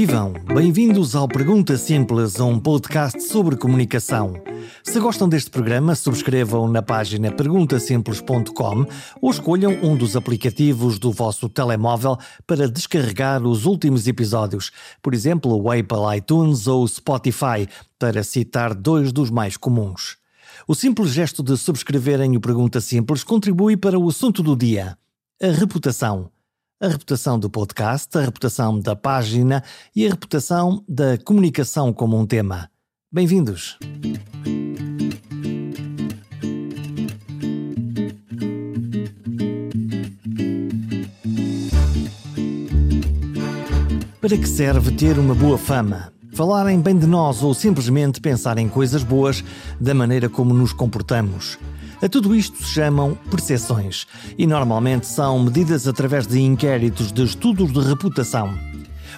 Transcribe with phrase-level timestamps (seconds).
[0.00, 0.32] Vivam!
[0.54, 4.32] Bem-vindos ao Pergunta Simples, um podcast sobre comunicação.
[4.84, 8.86] Se gostam deste programa, subscrevam na página perguntasimples.com
[9.20, 14.70] ou escolham um dos aplicativos do vosso telemóvel para descarregar os últimos episódios,
[15.02, 17.66] por exemplo, o Apple iTunes ou Spotify,
[17.98, 20.16] para citar dois dos mais comuns.
[20.68, 24.96] O simples gesto de subscreverem o Pergunta Simples contribui para o assunto do dia:
[25.42, 26.30] a reputação
[26.80, 29.64] a reputação do podcast, a reputação da página
[29.96, 32.70] e a reputação da comunicação como um tema.
[33.10, 33.76] Bem-vindos!
[44.20, 46.12] Para que serve ter uma boa fama?
[46.32, 49.42] Falarem bem de nós ou simplesmente pensar em coisas boas
[49.80, 51.58] da maneira como nos comportamos?
[52.00, 54.06] A tudo isto se chamam percepções
[54.38, 58.56] e normalmente são medidas através de inquéritos de estudos de reputação.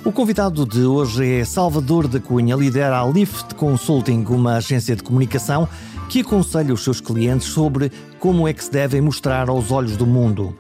[0.03, 5.03] O convidado de hoje é Salvador da Cunha, lidera a Lift Consulting, uma agência de
[5.03, 5.69] comunicação
[6.09, 10.07] que aconselha os seus clientes sobre como é que se devem mostrar aos olhos do
[10.07, 10.57] mundo.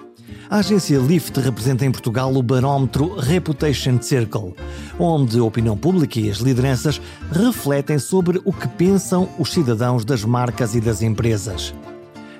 [0.50, 4.55] A agência Lift representa em Portugal o barómetro Reputation Circle,
[4.98, 7.00] onde a opinião pública e as lideranças
[7.32, 11.72] refletem sobre o que pensam os cidadãos das marcas e das empresas.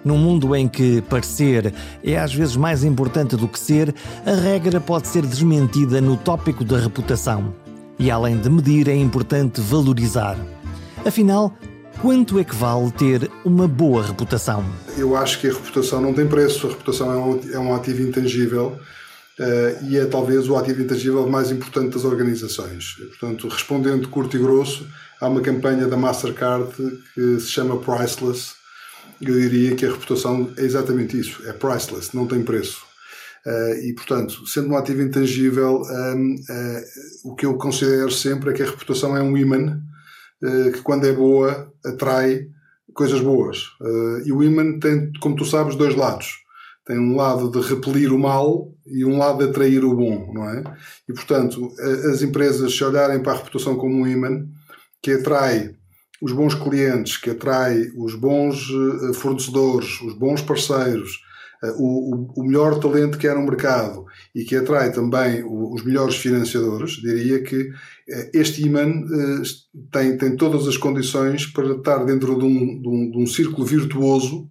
[0.05, 4.81] Num mundo em que parecer é às vezes mais importante do que ser, a regra
[4.81, 7.55] pode ser desmentida no tópico da reputação.
[7.99, 10.39] E além de medir, é importante valorizar.
[11.05, 11.55] Afinal,
[12.01, 14.65] quanto é que vale ter uma boa reputação?
[14.97, 17.13] Eu acho que a reputação não tem preço, a reputação
[17.53, 18.79] é um, é ativo intangível.
[19.39, 22.97] Uh, e é talvez o ativo intangível mais importante das organizações.
[23.09, 24.87] Portanto, respondendo curto e grosso,
[25.19, 26.71] há uma campanha da Mastercard
[27.15, 28.60] que se chama Priceless,
[29.21, 32.91] eu diria que a reputação é exatamente isso, é priceless, não tem preço.
[33.47, 36.85] Uh, e, portanto, sendo um ativo intangível, um, uh, eh,
[37.25, 39.81] o que eu considero sempre é que a reputação é um imã
[40.43, 42.49] uh, que, quando é boa, atrai
[42.93, 43.69] coisas boas.
[44.27, 46.41] e o imã tem, como tu sabes, dois lados.
[46.85, 50.51] Tem um lado de repelir o mal e um lado de atrair o bom, não
[50.51, 50.65] é?
[51.09, 51.71] E, portanto,
[52.13, 54.45] as empresas, se olharem para a reputação como um imã
[55.01, 55.77] que atrai
[56.21, 61.23] os bons clientes, que atrai os bons eh, fornecedores, os bons parceiros,
[61.63, 64.05] eh, o, o, melhor talento que há no mercado
[64.35, 67.71] e que atrai também os melhores financiadores, diria que
[68.09, 68.87] eh, este imã
[69.91, 73.67] tem, tem todas as condições para estar dentro de um, de um, de um círculo
[73.67, 74.47] virtuoso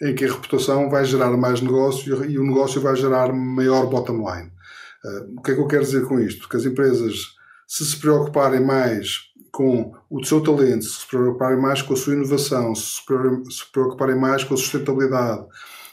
[0.00, 4.24] em que a reputação vai gerar mais negócio e o negócio vai gerar maior bottom
[4.30, 4.50] line.
[5.36, 6.48] O que é que eu quero dizer com isto?
[6.48, 7.34] Que as empresas,
[7.66, 12.74] se se preocuparem mais com o seu talento, se preocuparem mais com a sua inovação,
[12.74, 13.00] se
[13.50, 15.44] se preocuparem mais com a sustentabilidade,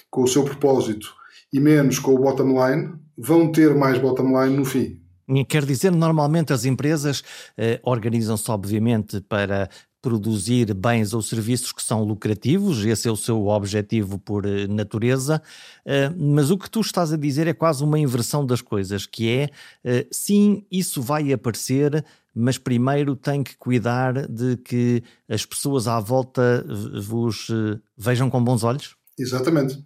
[0.09, 1.13] com o seu propósito
[1.51, 5.01] e menos com o bottom line, vão ter mais bottom line no fim.
[5.49, 7.21] Quer dizer, normalmente as empresas
[7.57, 9.69] eh, organizam-se, obviamente, para
[10.01, 15.41] produzir bens ou serviços que são lucrativos, esse é o seu objetivo por eh, natureza,
[15.85, 19.29] eh, mas o que tu estás a dizer é quase uma inversão das coisas, que
[19.29, 19.49] é,
[19.83, 22.05] eh, sim, isso vai aparecer,
[22.37, 26.65] mas primeiro tem que cuidar de que as pessoas à volta
[27.01, 28.95] vos eh, vejam com bons olhos?
[29.17, 29.83] Exatamente.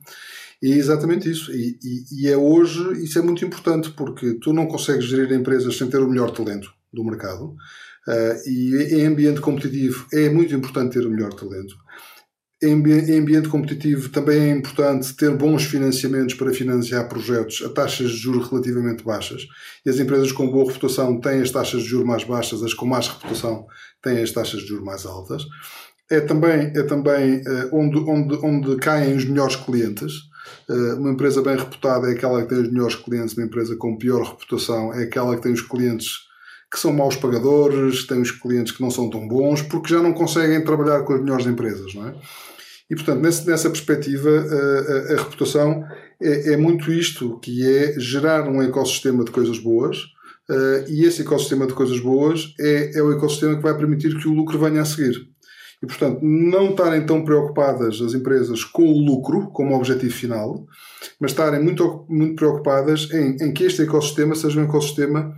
[0.64, 1.52] É exatamente isso.
[1.52, 5.78] E, e, e, é hoje, isso é muito importante, porque tu não consegues gerir empresas
[5.78, 7.56] sem ter o melhor talento do mercado.
[8.08, 11.76] Uh, e em ambiente competitivo é muito importante ter o melhor talento.
[12.64, 18.18] Em ambiente competitivo também é importante ter bons financiamentos para financiar projetos a taxas de
[18.18, 19.48] juros relativamente baixas.
[19.84, 22.86] E as empresas com boa reputação têm as taxas de juros mais baixas, as com
[22.86, 23.66] mais reputação
[24.00, 25.44] têm as taxas de juros mais altas.
[26.08, 30.14] É também, é também uh, onde, onde, onde caem os melhores clientes.
[30.70, 33.98] Uh, uma empresa bem reputada é aquela que tem os melhores clientes, uma empresa com
[33.98, 36.30] pior reputação é aquela que tem os clientes
[36.72, 40.14] que são maus pagadores, tem os clientes que não são tão bons, porque já não
[40.14, 42.14] conseguem trabalhar com as melhores empresas, não é?
[42.92, 45.86] E, portanto, nessa perspectiva, a, a, a reputação
[46.22, 49.98] é, é, muito isto, que é gerar um ecossistema de coisas boas,
[50.50, 54.28] uh, e esse ecossistema de coisas boas é, é o ecossistema que vai permitir que
[54.28, 55.26] o lucro venha a seguir.
[55.82, 60.68] E, portanto, não estarem tão preocupadas as empresas com o lucro como objetivo final,
[61.18, 65.34] mas estarem muito, muito preocupadas em, em que este ecossistema seja um ecossistema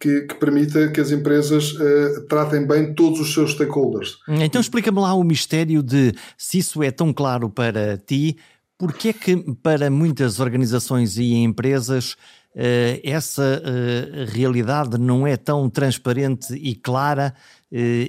[0.00, 4.16] que, que, permita que as empresas uh, tratem bem todos os seus stakeholders.
[4.26, 8.36] Então explica-me lá o mistério de se isso é tão claro para ti,
[8.78, 12.12] porque é que para muitas organizações e empresas
[12.56, 17.34] uh, essa uh, realidade não é tão transparente e clara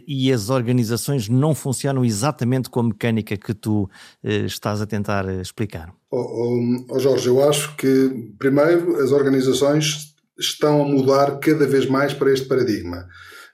[0.07, 3.87] e as organizações não funcionam exatamente com a mecânica que tu
[4.23, 5.93] estás a tentar explicar?
[6.09, 11.85] Oh, oh, oh Jorge, eu acho que primeiro as organizações estão a mudar cada vez
[11.85, 13.07] mais para este paradigma.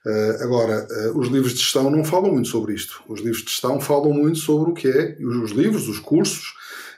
[0.06, 3.02] Uh, agora, uh, os livros de gestão não falam muito sobre isto.
[3.08, 6.54] Os livros de gestão falam muito sobre o que é, os, os livros, os cursos,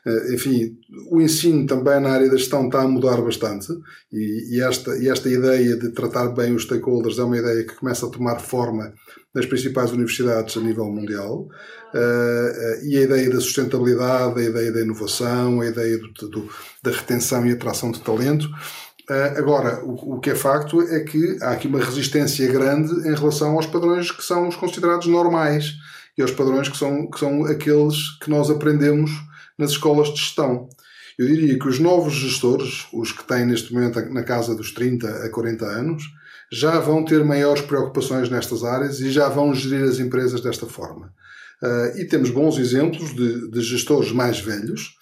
[0.07, 0.77] uh, enfim,
[1.11, 3.67] o ensino também na área da gestão está a mudar bastante
[4.13, 7.75] e, e, esta, e esta ideia de tratar bem os stakeholders é uma ideia que
[7.75, 8.93] começa a tomar forma
[9.35, 11.49] nas principais universidades a nível mundial.
[12.85, 16.49] e a ideia da sustentabilidade, a ideia da inovação, a ideia do, do,
[16.83, 18.49] da retenção e atração de talento
[19.37, 23.67] agora, o, que é facto é que há aqui uma resistência grande em relação aos
[23.67, 25.75] padrões que são os considerados normais
[26.17, 29.11] e aos padrões que são, que são aqueles que nós aprendemos
[29.59, 30.69] nas escolas de gestão.
[31.19, 35.09] Eu diria que os novos gestores, os que têm neste momento na casa dos 30
[35.09, 36.05] a 40 anos,
[36.53, 41.13] já vão ter maiores preocupações nestas áreas e já vão gerir as empresas desta forma.
[41.63, 44.95] Uh, e temos bons exemplos de, de gestores mais velhos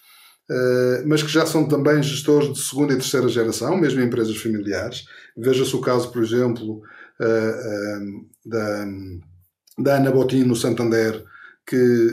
[1.05, 5.05] mas que já são também gestores de segunda e terceira geração, mesmo em empresas familiares.
[5.37, 6.81] Veja-se o caso, por exemplo,
[7.21, 7.99] eh, eh,
[8.45, 8.85] da,
[9.77, 11.23] da Ana Botim no Santander,
[11.67, 12.11] que,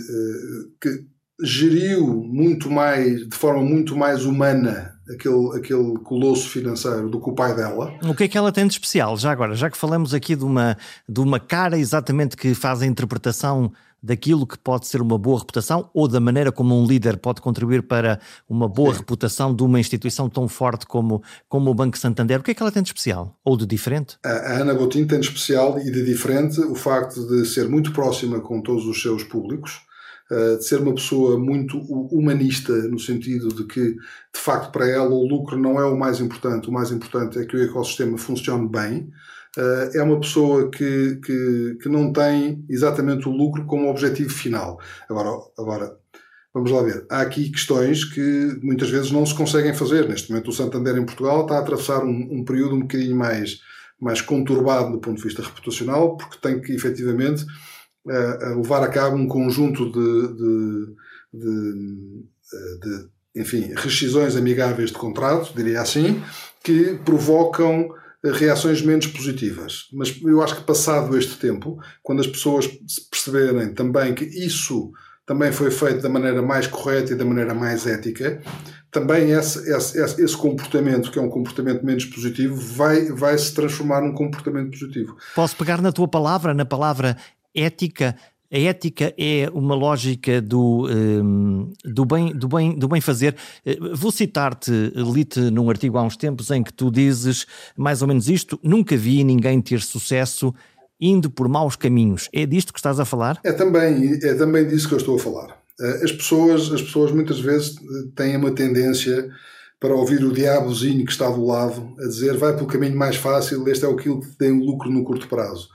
[0.80, 1.06] que
[1.42, 7.34] geriu muito mais, de forma muito mais humana aquele, aquele colosso financeiro do que o
[7.34, 7.92] pai dela.
[8.02, 9.54] O que é que ela tem de especial, já agora?
[9.54, 10.76] Já que falamos aqui de uma,
[11.08, 13.72] de uma cara exatamente que faz a interpretação
[14.02, 17.82] daquilo que pode ser uma boa reputação ou da maneira como um líder pode contribuir
[17.82, 19.00] para uma boa Sim.
[19.00, 22.38] reputação de uma instituição tão forte como, como o Banco Santander.
[22.38, 24.16] O que é que ela tem de especial ou de diferente?
[24.24, 28.38] A Ana Botim tem de especial e de diferente o facto de ser muito próxima
[28.40, 29.80] com todos os seus públicos,
[30.28, 35.26] de ser uma pessoa muito humanista, no sentido de que, de facto, para ela o
[35.26, 39.08] lucro não é o mais importante, o mais importante é que o ecossistema funcione bem.
[39.56, 44.78] Uh, é uma pessoa que, que, que não tem exatamente o lucro como objetivo final.
[45.08, 45.96] Agora, agora,
[46.52, 47.06] vamos lá ver.
[47.08, 50.06] Há aqui questões que muitas vezes não se conseguem fazer.
[50.08, 53.60] Neste momento, o Santander em Portugal está a atravessar um, um período um bocadinho mais,
[53.98, 57.46] mais conturbado do ponto de vista reputacional, porque tem que efetivamente
[58.06, 60.94] uh, levar a cabo um conjunto de, de,
[61.34, 66.22] de, eh, de enfim, rescisões amigáveis de contrato, diria assim,
[66.62, 67.90] que provocam
[68.24, 69.88] reações menos positivas.
[69.92, 72.66] Mas eu acho que passado este tempo, quando as pessoas
[73.10, 74.90] perceberem também que isso
[75.26, 78.40] também foi feito da maneira mais correta e da maneira mais ética,
[78.92, 84.00] também esse, esse, esse, comportamento, que é um comportamento menos positivo, vai, vai se transformar
[84.00, 85.16] num comportamento positivo.
[85.34, 87.16] Posso pegar na tua palavra, na palavra
[87.56, 88.16] ética,
[88.52, 93.34] a ética é uma lógica do, um, do, bem, do, bem, do bem fazer.
[93.64, 98.08] Eh, vou citar-te, li-te num artigo há uns tempos em que tu dizes mais ou
[98.08, 100.54] menos isto: nunca vi ninguém ter sucesso
[101.00, 102.28] indo por maus caminhos.
[102.32, 103.40] É disto que estás a falar?
[103.44, 105.58] É também, é também disso que eu estou a falar.
[105.80, 107.74] Eh, as pessoas, as pessoas muitas vezes
[108.14, 109.28] têm uma tendência
[109.78, 113.68] para ouvir o diabozinho que está do lado a dizer vai pelo caminho mais fácil,
[113.68, 115.68] este é aquilo que tem lucro no curto prazo.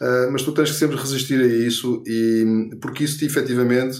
[0.00, 3.98] Uh, mas tu tens que sempre resistir a isso, e, porque isso efetivamente.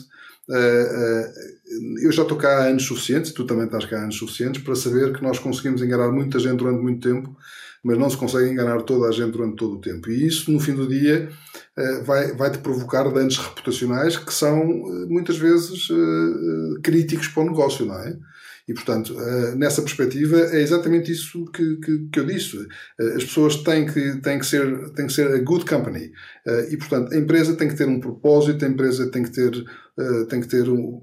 [0.48, 1.50] Uh,
[2.02, 4.74] eu já estou cá há anos suficientes, tu também estás cá há anos suficientes, para
[4.74, 7.36] saber que nós conseguimos enganar muita gente durante muito tempo,
[7.84, 10.10] mas não se consegue enganar toda a gente durante todo o tempo.
[10.10, 11.30] E isso, no fim do dia,
[12.04, 14.66] vai, vai te provocar danos reputacionais que são
[15.08, 15.88] muitas vezes
[16.82, 18.18] críticos para o negócio, não é?
[18.70, 22.56] E, portanto, eh, nessa perspectiva, é exatamente isso que, que, que, eu disse.
[23.00, 26.12] Eh, as pessoas têm que, têm, que ser, têm que ser a good company.
[26.46, 29.50] Eh, e, portanto, a empresa tem que ter um propósito, a empresa tem que ter,
[30.28, 31.02] tem que ter, um,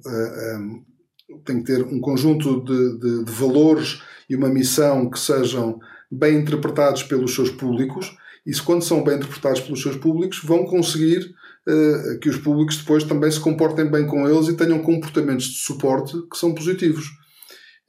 [1.43, 5.77] tem que ter um conjunto de, de, de valores e uma missão que sejam
[6.09, 8.15] bem interpretados pelos seus públicos.
[8.45, 11.35] E se quando são bem interpretados pelos seus públicos, vão conseguir
[12.21, 16.13] que os públicos depois também se comportem bem com eles e tenham comportamentos de suporte
[16.31, 17.11] que são positivos.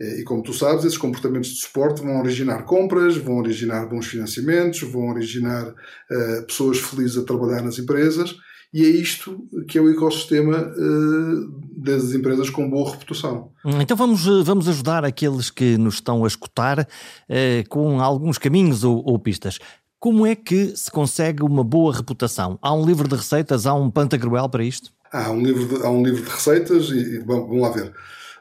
[0.00, 4.06] Eh, e como tu sabes, esses comportamentos de suporte vão originar compras, vão originar bons
[4.06, 8.36] financiamentos, vão originar uh, pessoas felizes a trabalhar nas empresas,
[8.72, 13.50] e é isto que é o ecossistema uh, das empresas com boa reputação.
[13.64, 18.84] Hum, então vamos, vamos ajudar aqueles que nos estão a escutar uh, com alguns caminhos
[18.84, 19.58] ou, ou pistas.
[19.98, 22.56] Como é que se consegue uma boa reputação?
[22.62, 24.92] Há um livro de receitas, há um pantagruel para isto?
[25.10, 27.92] Há um livro de, há um livro de receitas e, vamos lá ver.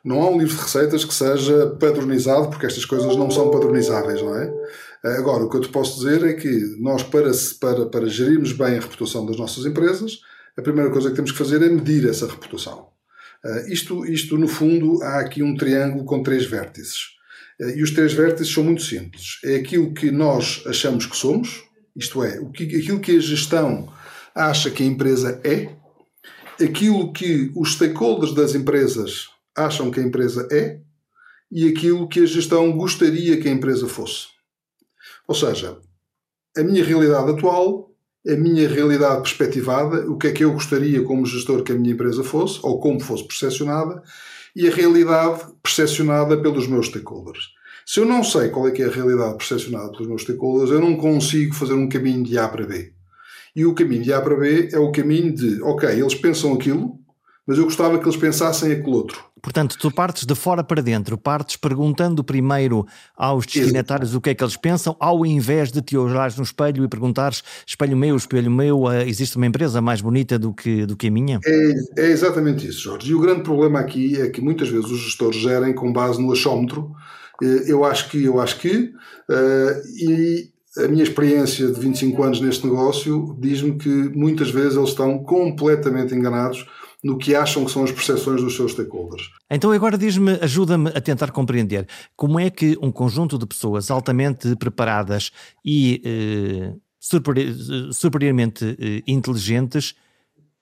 [0.03, 4.21] Não há um livro de receitas que seja padronizado, porque estas coisas não são padronizáveis,
[4.21, 4.51] não é?
[5.03, 8.77] Agora, o que eu te posso dizer é que nós, para, para, para gerirmos bem
[8.77, 10.19] a reputação das nossas empresas,
[10.57, 12.87] a primeira coisa que temos que fazer é medir essa reputação.
[13.45, 16.97] Uh, isto, isto, no fundo, há aqui um triângulo com três vértices.
[17.61, 19.39] Uh, e os três vértices são muito simples.
[19.45, 21.63] É aquilo que nós achamos que somos,
[21.95, 23.91] isto é, o que, aquilo que a gestão
[24.33, 25.69] acha que a empresa é,
[26.63, 30.79] aquilo que os stakeholders das empresas acham que a empresa é
[31.51, 34.27] e aquilo que a gestão gostaria que a empresa fosse.
[35.27, 35.77] Ou seja,
[36.55, 37.91] a minha realidade atual,
[38.27, 41.93] a minha realidade perspectivada, o que é que eu gostaria como gestor que a minha
[41.93, 44.01] empresa fosse, ou como fosse percepcionada,
[44.55, 47.49] e a realidade percepcionada pelos meus stakeholders.
[47.85, 50.81] Se eu não sei qual é que é a realidade percepcionada pelos meus stakeholders, eu
[50.81, 52.91] não consigo fazer um caminho de A para B.
[53.55, 56.99] E o caminho de A para B é o caminho de, ok, eles pensam aquilo,
[57.45, 59.26] mas eu gostava que eles pensassem aquilo outro.
[59.41, 64.35] Portanto, tu partes de fora para dentro, partes perguntando primeiro aos destinatários o que é
[64.35, 68.51] que eles pensam, ao invés de te olhares no espelho e perguntares: espelho meu, espelho
[68.51, 71.39] meu, eh, existe uma empresa mais bonita do que, do que a minha?
[71.45, 73.11] É, é exatamente isso, Jorge.
[73.11, 76.31] E o grande problema aqui é que muitas vezes os gestores gerem com base no
[76.31, 76.91] achómetro.
[77.41, 78.91] Eh, eu acho que, eu acho que,
[79.29, 80.49] uh, e
[80.83, 86.13] a minha experiência de 25 anos neste negócio diz-me que muitas vezes eles estão completamente
[86.13, 86.65] enganados
[87.07, 89.29] no que acham que são as percepções dos seus stakeholders.
[89.49, 94.55] Então agora diz-me, ajuda-me a tentar compreender como é que um conjunto de pessoas altamente
[94.57, 95.31] preparadas
[95.63, 96.73] e eh,
[97.91, 99.95] superiormente eh, inteligentes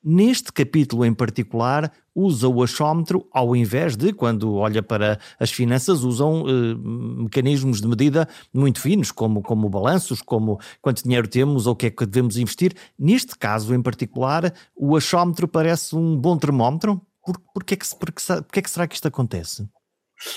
[0.08, 6.02] Neste capítulo em particular, usa o achómetro ao invés de, quando olha para as finanças,
[6.04, 6.76] usam eh,
[7.24, 11.88] mecanismos de medida muito finos, como, como balanços, como quanto dinheiro temos ou o que
[11.88, 12.74] é que devemos investir.
[12.98, 17.02] Neste caso em particular, o achómetro parece um bom termómetro.
[17.26, 19.68] Por, por, que, é que, por, que é que será que isto acontece?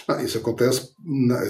[0.08, 0.90] Não, isso acontece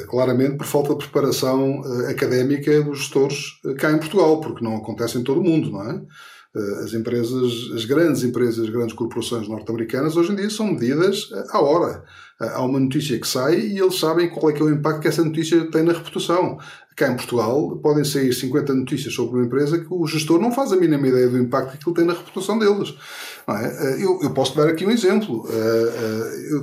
[0.08, 4.76] claramente por falta de preparação uh, académica dos gestores uh, cá em Portugal, porque não
[4.76, 6.02] acontece em todo o mundo, não é?
[6.56, 11.30] Eh, as empresas, as grandes empresas, as grandes corporações norte-americanas, hoje em dia são medidas
[11.32, 12.02] eh, à hora.
[12.40, 15.00] Eh, há uma notícia que sai e eles sabem qual é que é o impacto
[15.02, 16.58] que essa notícia tem na reputação.
[16.96, 20.72] Cá em Portugal podem sair 50 notícias sobre uma empresa que o gestor não faz
[20.72, 22.94] a mínima ideia do impacto que aquilo tem na reputação deles.
[23.46, 24.02] É?
[24.02, 25.46] Eu, eu, posso dar aqui um exemplo.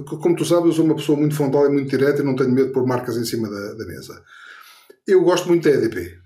[0.05, 2.51] como tu sabes, eu sou uma pessoa muito frontal e muito direta e não tenho
[2.51, 4.21] medo de pôr marcas em cima da, da mesa.
[5.07, 6.24] Eu gosto muito da EDP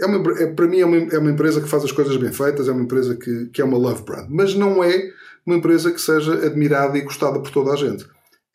[0.00, 2.32] é uma, é, para mim é uma, é uma empresa que faz as coisas bem
[2.32, 5.10] feitas, é uma empresa que, que é uma love brand, mas não é
[5.46, 8.06] uma empresa que seja admirada e gostada por toda a gente.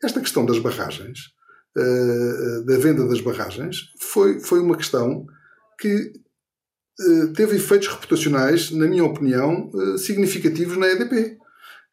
[0.04, 1.32] Esta questão das barragens,
[1.78, 5.26] uh, da venda das barragens, foi, foi uma questão
[5.80, 6.14] que
[7.00, 11.38] uh, teve efeitos reputacionais, na minha opinião, uh, significativos na EDP.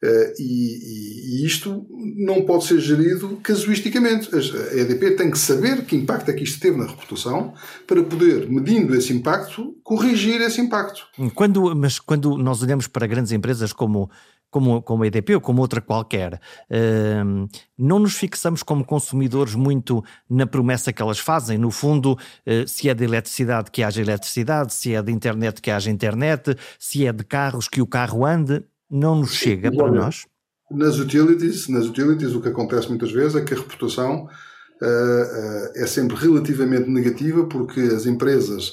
[0.02, 4.28] Uh, e, e, isto não pode ser gerido casuisticamente.
[4.34, 7.54] A EDP tem que saber que impacto é que isto teve na reputação
[7.86, 11.06] para poder, medindo esse impacto, corrigir esse impacto.
[11.36, 14.10] Quando, mas quando nós olhamos para grandes empresas como,
[14.50, 20.04] como, como a EDP ou como outra qualquer, uh, não nos fixamos como consumidores muito
[20.28, 21.56] na promessa que elas fazem.
[21.56, 25.70] No fundo, uh, se é de eletricidade que haja eletricidade, se é de internet que
[25.70, 30.26] haja internet, se é de carros que o carro ande não nos chega para nós?
[30.70, 35.72] Nas utilities, nas utilities, o que acontece muitas vezes é que a reputação uh, uh,
[35.74, 38.68] é sempre relativamente negativa porque as empresas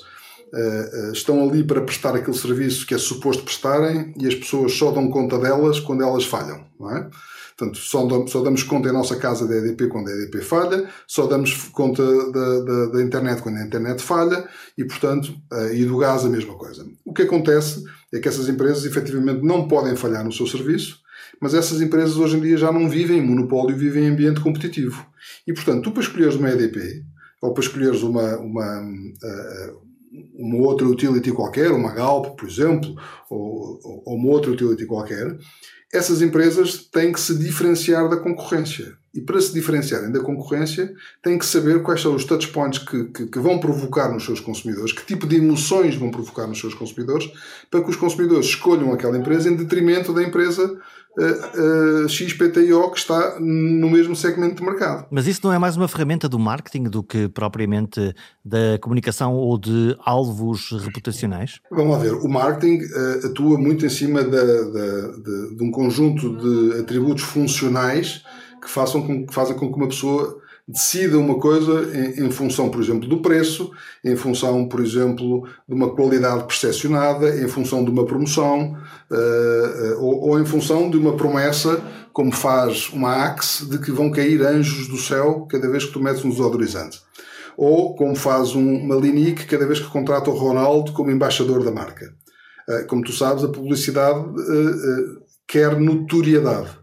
[0.53, 4.91] uh, estão ali para prestar aquele serviço que é suposto prestarem e as pessoas só
[4.91, 7.09] dão conta delas quando elas falham, não é?
[7.59, 11.27] Portanto, só, só damos conta em nossa casa da EDP quando a EDP falha, só
[11.27, 12.01] damos conta
[12.31, 14.47] da, da, da internet quando a internet falha
[14.77, 16.87] e, portanto, uh, e do gás a mesma coisa.
[17.03, 21.01] O que acontece é que essas empresas efetivamente não podem falhar no seu serviço,
[21.41, 25.05] mas essas empresas hoje em dia já não vivem em monopólio, vivem em ambiente competitivo.
[25.45, 27.03] E, portanto, tu para escolheres uma EDP
[27.41, 29.81] ou para escolheres uma, uma, uh,
[30.33, 32.95] uma outra utility qualquer, uma Galp, por exemplo,
[33.29, 35.37] ou, ou uma outra utility qualquer,
[35.93, 38.97] essas empresas têm que se diferenciar da concorrência.
[39.13, 40.93] E para se diferenciarem da concorrência,
[41.23, 44.93] têm que saber quais são os touchpoints que, que, que, vão provocar nos seus consumidores,
[44.93, 47.27] que tipo de emoções vão provocar nos seus consumidores,
[47.71, 50.79] para que os consumidores escolham aquela empresa em detrimento da empresa
[51.19, 55.05] uh, uh, XPTO que está no mesmo segmento de mercado.
[55.11, 59.57] Mas isso não é mais uma ferramenta do marketing do que propriamente da comunicação ou
[59.57, 61.59] de alvos reputacionais?
[61.69, 62.13] Vamos lá ver.
[62.13, 67.23] O marketing uh, atua muito em cima de, de, de, de, um conjunto de atributos
[67.23, 68.23] funcionais
[68.61, 70.39] que, façam com, que fazem com que uma pessoa
[70.71, 73.71] decida uma coisa em, em, função, por exemplo, do preço,
[74.05, 78.77] em função, por exemplo, de uma qualidade percepcionada, em função de uma promoção,
[79.09, 81.81] uh, uh, ou, ou, em função de uma promessa,
[82.13, 85.99] como faz uma Axe, de que vão cair anjos do céu cada vez que tu
[85.99, 87.01] metes um desodorizante.
[87.57, 91.71] Ou como faz um, uma Linique cada vez que contrata o Ronaldo como embaixador da
[91.71, 92.13] marca.
[92.69, 94.23] Uh, como tu sabes, a publicidade
[95.47, 96.78] quer notoriedade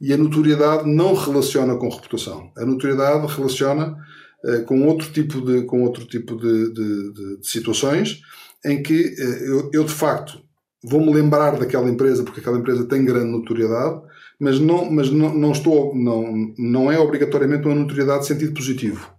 [0.00, 2.50] e a notoriedade não relaciona com reputação.
[2.56, 3.96] A notoriedade relaciona
[4.44, 8.22] uh, com outro tipo de, com outro tipo de, de, de, de situações
[8.64, 10.40] em que uh, eu, eu, de facto,
[10.82, 14.00] vou-me lembrar daquela empresa porque aquela empresa tem grande notoriedade,
[14.40, 19.10] mas não, mas não, não, estou, não, não é obrigatoriamente uma notoriedade de sentido positivo.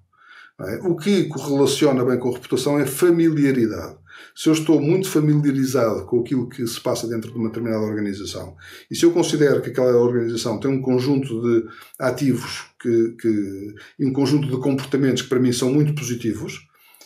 [0.60, 0.80] É?
[0.88, 4.01] O que correlaciona bem com a reputação é familiaridade.
[4.36, 8.56] Se eu estou muito familiarizado com aquilo que se passa dentro de uma determinada organização
[8.90, 11.66] e se eu considero que aquela organização tem um conjunto de
[12.00, 16.60] ativos que, que, e um conjunto de comportamentos que para mim são muito positivos,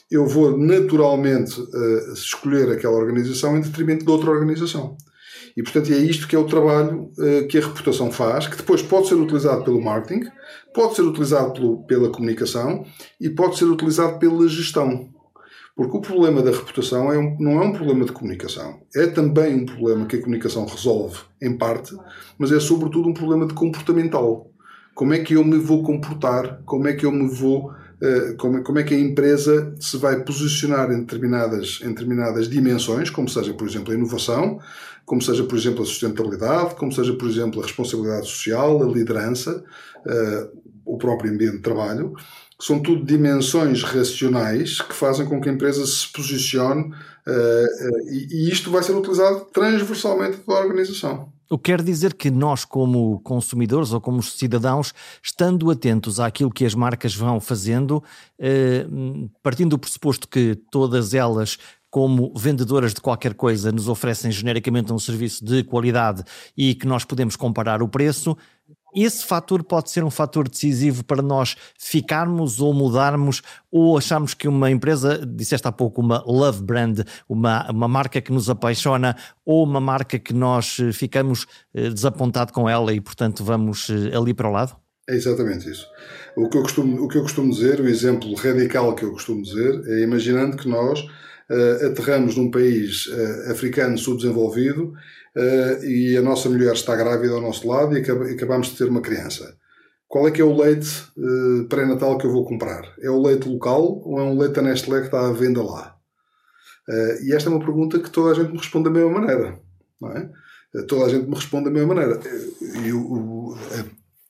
[0.09, 4.95] eu vou naturalmente uh, escolher aquela organização em detrimento de outra organização.
[5.57, 8.81] E, portanto, é isto que é o trabalho uh, que a reputação faz, que depois
[8.81, 10.29] pode ser utilizado pelo marketing,
[10.73, 12.85] pode ser utilizado pelo, pela comunicação
[13.19, 15.09] e pode ser utilizado pela gestão.
[15.75, 18.81] Porque o problema da reputação é um, não é um problema de comunicação.
[18.95, 21.93] É também um problema que a comunicação resolve, em parte,
[22.37, 24.49] mas é sobretudo um problema de comportamental.
[24.93, 26.61] Como é que eu me vou comportar?
[26.65, 30.91] Como é que eu me vou eh, como, é que a empresa se vai posicionar
[30.91, 34.59] em determinadas, em determinadas dimensões, como seja, por exemplo, a inovação,
[35.05, 39.63] como seja, por exemplo, a sustentabilidade, como seja, por exemplo, a responsabilidade social, a liderança,
[40.05, 42.13] uh, o próprio ambiente de trabalho,
[42.59, 48.51] são tudo dimensões racionais que fazem com que a empresa se posicione uh, e, e
[48.51, 51.33] isto vai ser utilizado transversalmente pela organização.
[51.49, 56.65] O que quer dizer que nós, como consumidores ou como cidadãos, estando atentos àquilo que
[56.65, 58.03] as marcas vão fazendo,
[58.39, 58.87] eh,
[59.43, 61.59] partindo do pressuposto que todas elas
[61.95, 66.23] como vendedoras de qualquer coisa nos oferecem genericamente um serviço de qualidade
[66.57, 68.35] e que nós podemos comparar o preço,
[68.95, 74.47] esse fator pode ser um fator decisivo para nós ficarmos ou mudarmos ou acharmos que
[74.47, 79.63] uma empresa, disseste há pouco, uma love brand, uma, uma marca que nos apaixona ou
[79.63, 84.33] uma marca que nós eh, ficamos eh, desapontados com ela e, portanto, vamos eh, ali
[84.33, 84.75] para o lado?
[85.07, 85.87] É exatamente isso.
[86.35, 89.43] O que, eu costumo, o que eu costumo dizer, o exemplo radical que eu costumo
[89.43, 94.93] dizer, é imaginando que nós uh, aterramos num país uh, africano subdesenvolvido
[95.35, 99.01] uh, e a nossa mulher está grávida ao nosso lado e acabamos de ter uma
[99.01, 99.57] criança.
[100.07, 102.83] Qual é que é o leite uh, pré-natal que eu vou comprar?
[103.01, 105.95] É o leite local ou é um leite da Nestlé que está à venda lá?
[106.87, 109.59] Uh, e esta é uma pergunta que toda a gente me responde da mesma maneira.
[109.99, 110.29] Não é?
[110.89, 112.19] toda a gente me responde da mesma maneira.
[112.85, 113.55] Eu,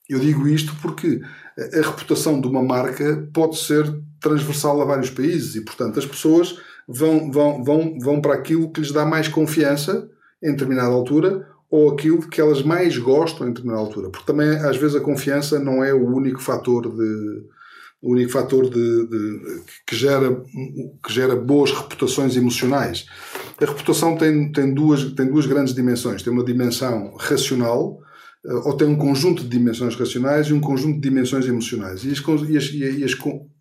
[0.08, 1.20] eu digo isto porque
[1.58, 3.84] a reputação de uma marca pode ser
[4.20, 8.80] transversal a vários países e, portanto, as pessoas vão, vão, vão, vão para aquilo que
[8.80, 10.08] lhes dá mais confiança
[10.42, 14.10] em determinada altura ou aquilo que elas mais gostam em determinada altura.
[14.10, 17.46] Porque também, às vezes, a confiança não é o único fator de
[18.02, 20.40] o único fator de, de, que, gera,
[21.04, 23.06] que gera boas reputações emocionais.
[23.60, 26.22] A reputação tem, tem, duas, tem duas grandes dimensões.
[26.22, 27.98] Tem uma dimensão racional,
[28.44, 32.04] eh, ou tem um conjunto de dimensões racionais e um conjunto de dimensões emocionais.
[32.04, 32.18] E as,
[32.48, 33.12] e as, e as,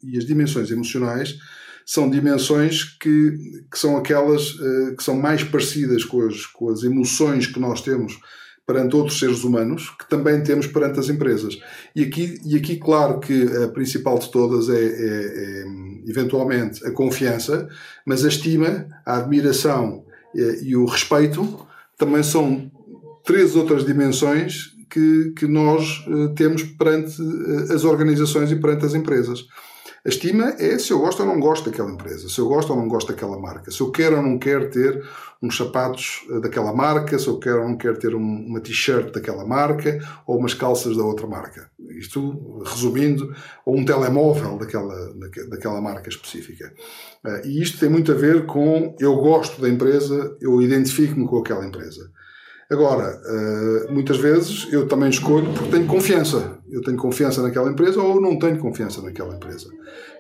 [0.04, 1.38] e as dimensões emocionais
[1.86, 6.84] são dimensões que, que são aquelas uh, que são mais parecidas com as, com as
[6.84, 8.20] emoções que nós temos
[8.66, 11.60] perante outros seres humanos, que também temos perante as empresas.
[11.96, 15.66] E aqui, e aqui claro que a principal de todas é, é, é
[16.08, 17.68] eventualmente, a confiança,
[18.06, 20.04] mas a estima, a admiração
[20.36, 21.66] eh, e o respeito
[21.98, 22.72] também são
[23.24, 27.22] três outras dimensões que, que nós uh, temos perante
[27.72, 29.46] as organizações e perante as empresas.
[30.06, 32.78] A estima é se eu gosto ou não gosto daquela empresa, se eu gosto ou
[32.78, 35.04] não gosto daquela marca, se eu quero ou não quero ter
[35.42, 39.44] uns sapatos eh, daquela marca, se eu quero ou não quero ter uma t-shirt daquela
[39.44, 41.72] marca ou umas calças da outra marca.
[41.90, 43.34] Isto, resumindo,
[43.66, 45.12] ou um telemóvel daquela,
[45.50, 46.72] daquela marca específica.
[47.26, 51.40] Eh, e isto tem muito a ver com eu gosto da empresa, eu identifico-me com
[51.40, 52.12] aquela empresa.
[52.70, 56.55] Agora, eh, muitas vezes eu também escolho porque tenho confiança.
[56.70, 59.70] Eu tenho confiança naquela empresa ou não tenho confiança naquela empresa.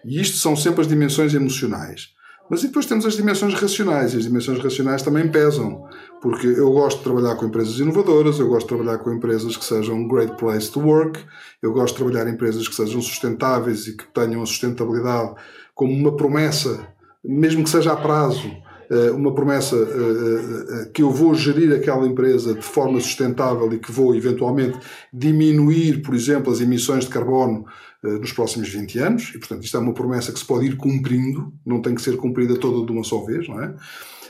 [0.03, 2.15] E isto são sempre as dimensões emocionais.
[2.49, 5.83] Mas depois temos as dimensões racionais, e as dimensões racionais também pesam,
[6.21, 9.65] porque eu gosto de trabalhar com empresas inovadoras, eu gosto de trabalhar com empresas que
[9.65, 11.19] sejam great place to work,
[11.61, 15.33] eu gosto de trabalhar em empresas que sejam sustentáveis e que tenham a sustentabilidade
[15.73, 16.87] como uma promessa,
[17.23, 18.51] mesmo que seja a prazo,
[19.13, 23.91] uma promessa eh, eh, que eu vou gerir aquela empresa de forma sustentável e que
[23.91, 24.77] vou eventualmente
[25.13, 27.65] diminuir, por exemplo, as emissões de carbono
[28.03, 31.51] nos próximos 20 anos, e portanto isto é uma promessa que se pode ir cumprindo,
[31.65, 33.73] não tem que ser cumprida toda de uma só vez, não é?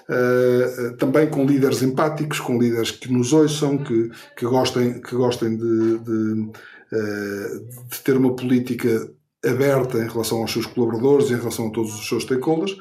[0.08, 5.58] Uh, também com líderes empáticos, com líderes que nos ouçam, que, que gostem, que gostem
[5.58, 6.52] de, de,
[6.94, 9.10] uh, de ter uma política
[9.44, 12.78] aberta em relação aos seus colaboradores, em relação a todos os seus stakeholders,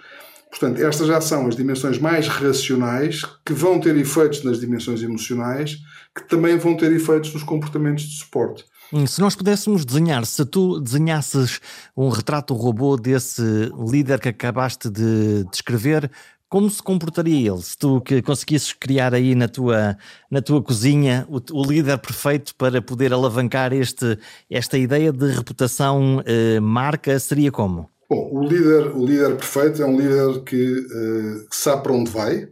[0.58, 5.78] Portanto, estas já são as dimensões mais racionais que vão ter efeitos nas dimensões emocionais,
[6.14, 8.64] que também vão ter efeitos nos comportamentos de suporte.
[8.92, 11.60] Hum, se nós pudéssemos desenhar, se tu desenhasses
[11.96, 13.42] um retrato robô desse
[13.90, 16.08] líder que acabaste de descrever,
[16.48, 17.60] como se comportaria ele?
[17.60, 19.98] Se tu que conseguisses criar aí na tua,
[20.30, 24.16] na tua cozinha o, o líder perfeito para poder alavancar este,
[24.48, 27.90] esta ideia de reputação eh, marca, seria como?
[28.08, 32.10] Bom, o líder, o líder perfeito é um líder que, uh, que sabe para onde
[32.10, 32.48] vai,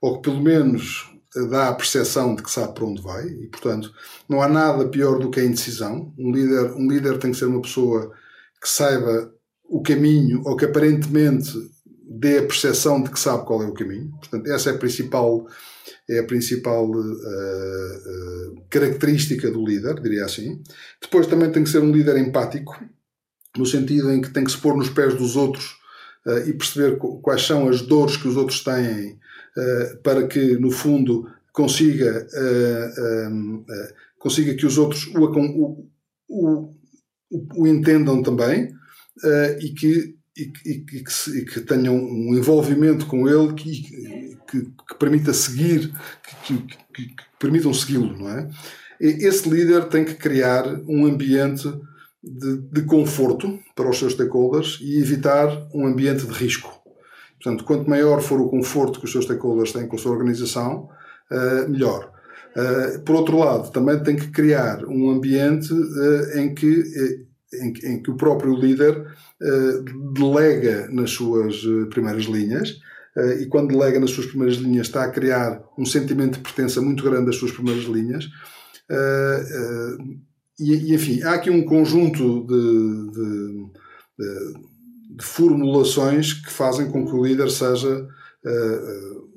[0.00, 1.10] ou que pelo menos
[1.50, 3.92] dá a percepção de que sabe para onde vai e, portanto,
[4.28, 6.12] não há nada pior do que a indecisão.
[6.18, 8.12] Um líder, um líder tem que ser uma pessoa
[8.60, 9.32] que saiba
[9.64, 11.52] o caminho ou que aparentemente
[12.04, 14.10] dê a percepção de que sabe qual é o caminho.
[14.18, 15.46] Portanto, essa é a principal,
[16.08, 20.60] é a principal uh, uh, característica do líder, diria assim.
[21.00, 22.76] Depois também tem que ser um líder empático,
[23.60, 25.76] no sentido em que tem que se pôr nos pés dos outros
[26.26, 30.70] uh, e perceber quais são as dores que os outros têm uh, para que, no
[30.70, 33.64] fundo, consiga, uh,
[34.18, 35.88] consiga que os outros o, o,
[36.28, 36.74] o,
[37.54, 38.72] o entendam também
[39.60, 43.82] e que e, e, e, que, e, que, tenham um envolvimento com ele que,
[44.48, 45.92] que, que permita seguir,
[46.46, 46.56] que,
[46.94, 48.48] que permitam segui-lo, não é?
[48.98, 51.68] Esse líder tem que criar um ambiente
[52.22, 56.80] de, de, conforto para os seus stakeholders e evitar um ambiente de risco.
[57.42, 60.88] Portanto, quanto maior for o conforto que os seus stakeholders têm com a sua organização,
[61.30, 62.12] uh, melhor.
[62.54, 66.84] Uh, por outro lado, também tem que criar um ambiente uh, em, que,
[67.54, 69.06] em, que o próprio líder
[70.12, 72.78] delega nas suas primeiras linhas
[73.40, 77.02] e quando delega nas suas primeiras linhas está a criar um sentimento de pertença muito
[77.02, 78.26] grande das suas primeiras linhas
[80.60, 83.70] e, e, enfim, há aqui um conjunto de, de,
[84.18, 88.06] de, de, formulações que fazem com que o líder seja
[88.44, 89.30] uh,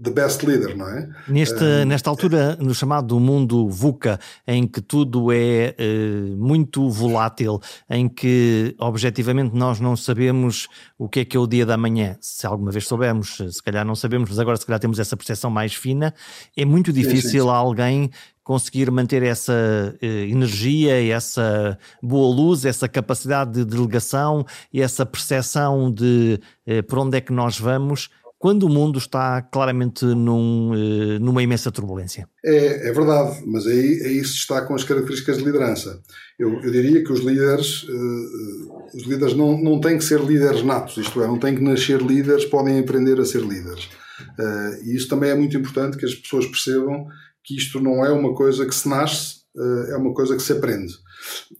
[0.00, 1.08] the best leader, não é?
[1.26, 7.60] Neste, uh, nesta altura, no chamado mundo VUCA, em que tudo é uh, muito volátil,
[7.90, 12.16] em que objetivamente nós não sabemos o que é que é o dia da manhã,
[12.20, 15.50] se alguma vez soubemos, se calhar não sabemos, mas agora se calhar temos essa percepção
[15.50, 16.14] mais fina,
[16.56, 17.48] é muito difícil sim, sim.
[17.48, 18.10] alguém
[18.48, 25.92] conseguir manter essa eh, energia, essa boa luz, essa capacidade de delegação e essa percepção
[25.92, 28.08] de eh, por onde é que nós vamos
[28.38, 32.26] quando o mundo está claramente num, eh, numa imensa turbulência.
[32.42, 36.00] É, é verdade, mas aí, aí se está com as características de liderança.
[36.38, 40.62] Eu, eu diria que os líderes, uh, os líderes não, não têm que ser líderes
[40.62, 43.90] natos, isto é, não têm que nascer líderes, podem aprender a ser líderes.
[44.38, 47.08] Uh, e isso também é muito importante que as pessoas percebam
[47.44, 50.52] que isto não é uma coisa que se nasce, eh, é uma coisa que se
[50.52, 50.94] aprende.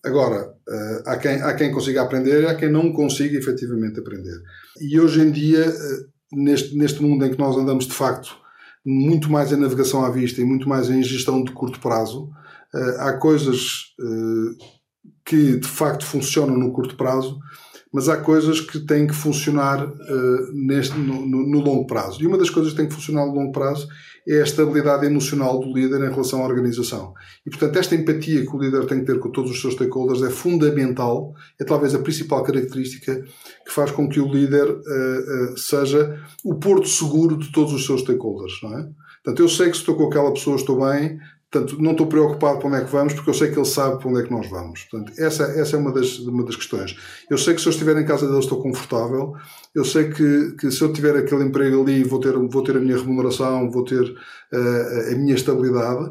[0.04, 4.40] Agora, eh, há quem, há quem consiga aprender e há quem não consiga efetivamente aprender.
[4.80, 6.00] E hoje em dia, eh,
[6.32, 8.36] neste, neste mundo em que nós andamos de facto
[8.86, 12.30] muito mais em navegação à vista e muito mais em gestão de curto prazo,
[12.98, 13.94] há coisas
[15.26, 17.38] que de facto funcionam no curto prazo,
[17.92, 19.92] mas há coisas que têm que funcionar
[20.54, 22.22] neste, no, no, longo prazo.
[22.22, 23.88] E uma das coisas que tem que funcionar no longo prazo
[24.28, 27.14] é a estabilidade emocional do líder em relação à organização.
[27.46, 30.22] E, portanto, esta empatia que o líder tem que ter com todos os seus stakeholders
[30.22, 33.24] é fundamental, é talvez a principal característica
[33.64, 37.86] que faz com que o líder uh, uh, seja o porto seguro de todos os
[37.86, 38.60] seus stakeholders.
[38.62, 38.88] Não é?
[39.24, 41.18] Portanto, eu sei que se estou com aquela pessoa estou bem,
[41.50, 44.08] Portanto, não estou preocupado onde é que vamos, porque eu sei que ele sabe para
[44.11, 44.84] onde é que nós vamos.
[44.84, 46.94] Portanto, essa, essa é uma das, uma das questões.
[47.30, 49.34] Eu sei que se eu estiver em casa dele estou confortável,
[49.74, 52.80] eu sei que, que se eu tiver aquele emprego ali vou ter, vou ter a
[52.80, 56.11] minha remuneração, vou ter uh, a minha estabilidade.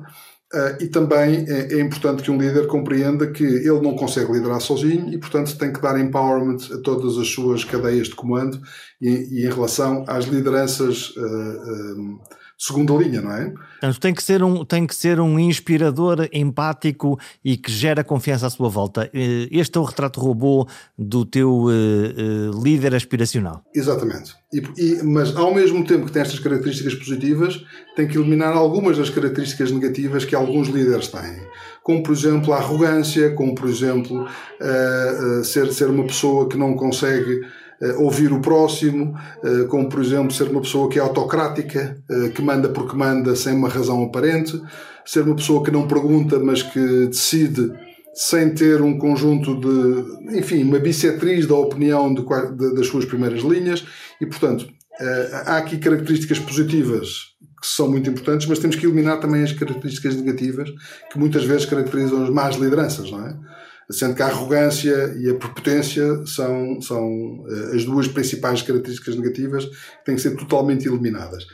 [0.54, 4.62] Uh, e também é, é, importante que um líder compreenda que ele não consegue liderar
[4.62, 8.58] sozinho e, portanto, tem que dar empowerment a todas as suas cadeias de comando
[9.00, 11.10] e, e em relação às lideranças.
[11.16, 12.18] Uh,
[12.58, 13.50] segunda linha, não é?
[13.50, 18.48] Portanto, tem que ser um, tem que ser um inspirador empático e que gera confiança
[18.48, 19.10] à sua volta.
[19.14, 20.68] Eh, este é o retrato robô
[20.98, 23.64] do teu uh, uh, líder aspiracional.
[23.76, 24.36] Exatamente.
[24.52, 27.64] E, e, mas ao mesmo tempo que tem estas características positivas,
[27.96, 31.46] tem que eliminar algumas das características negativas que alguns líderes têm.
[31.84, 36.76] Como, por exemplo, a arrogância, como, por exemplo, uh, ser, ser uma pessoa que não
[36.76, 37.42] consegue
[37.98, 42.42] ouvir o próximo, uh, como por exemplo ser uma pessoa que é autocrática, uh, que
[42.42, 44.60] manda porque manda sem uma razão aparente,
[45.06, 47.72] ser uma pessoa que não pergunta mas que decide
[48.14, 53.42] sem ter um conjunto de, enfim, uma bissetriz da opinião de, de, das suas primeiras
[53.42, 53.86] linhas
[54.20, 54.68] e portanto
[55.46, 60.16] há aqui características positivas que são muito importantes, mas temos que eliminar também as características
[60.16, 60.70] negativas
[61.12, 63.38] que muitas vezes caracterizam as más lideranças, não é?
[63.90, 69.66] Sendo que a arrogância e a prepotência são, são eh, as duas principais características negativas
[69.66, 71.46] que têm que ser totalmente eliminadas.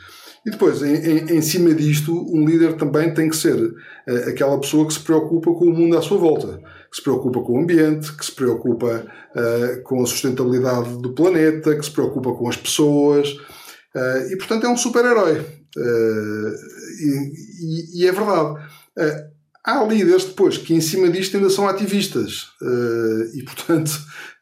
[0.44, 4.60] E depois, em, em, em, cima disto, um líder também tem que ser uh, aquela
[4.60, 7.62] pessoa que se preocupa com o mundo à sua volta, que se preocupa com o
[7.62, 12.58] ambiente, que se preocupa uh, com a sustentabilidade do planeta, que se preocupa com as
[12.58, 13.30] pessoas.
[13.96, 15.46] Uh, e, portanto, é um super-herói.
[15.76, 18.60] E, e, e, é verdade
[19.64, 23.90] há líderes depois que em cima disto ainda são ativistas uh, e portanto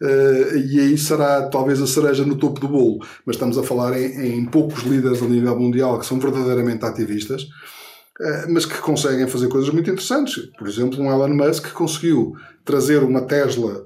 [0.03, 2.99] uh, e aí será talvez a cereja no topo do bolo.
[3.25, 7.43] Mas estamos a falar em, em poucos líderes a nível mundial que são verdadeiramente ativistas
[7.43, 10.51] uh, mas que conseguem fazer coisas muito interessantes.
[10.59, 13.85] Por exemplo um Elon Musk conseguiu trazer uma Tesla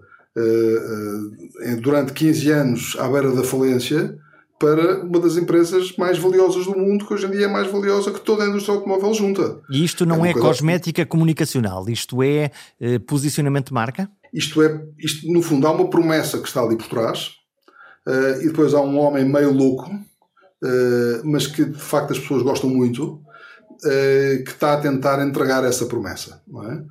[1.81, 4.19] durante 15 anos à beira da falência
[4.59, 8.11] para uma das empresas mais valiosas do mundo, que hoje em dia é mais valiosa
[8.11, 9.61] que toda a indústria automóvel junta.
[9.71, 11.09] E isto não é, é cosmética assim.
[11.09, 14.11] comunicacional, isto é eh, posicionamento de marca?
[14.33, 17.33] Isto é, isto no fundo há uma promessa que está ali por trás,
[18.07, 22.43] uh, e depois há um homem meio louco, uh, mas que de facto as pessoas
[22.43, 26.85] gostam muito, uh, que está a tentar entregar essa promessa, não é?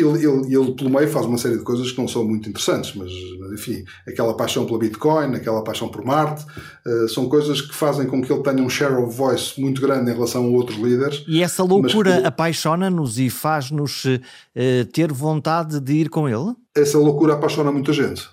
[0.00, 2.94] Ele, ele, ele, pelo meio, faz uma série de coisas que não são muito interessantes,
[2.94, 6.44] mas, mas enfim, aquela paixão pela Bitcoin, aquela paixão por Marte,
[6.86, 10.10] uh, são coisas que fazem com que ele tenha um share of voice muito grande
[10.10, 11.24] em relação a outros líderes.
[11.26, 12.26] E essa loucura que...
[12.26, 16.54] apaixona-nos e faz-nos uh, ter vontade de ir com ele?
[16.76, 18.28] Essa loucura apaixona muita gente.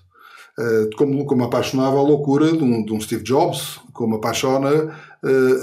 [0.58, 4.94] Uh, como, como apaixonava a loucura de um, de um Steve Jobs, como apaixona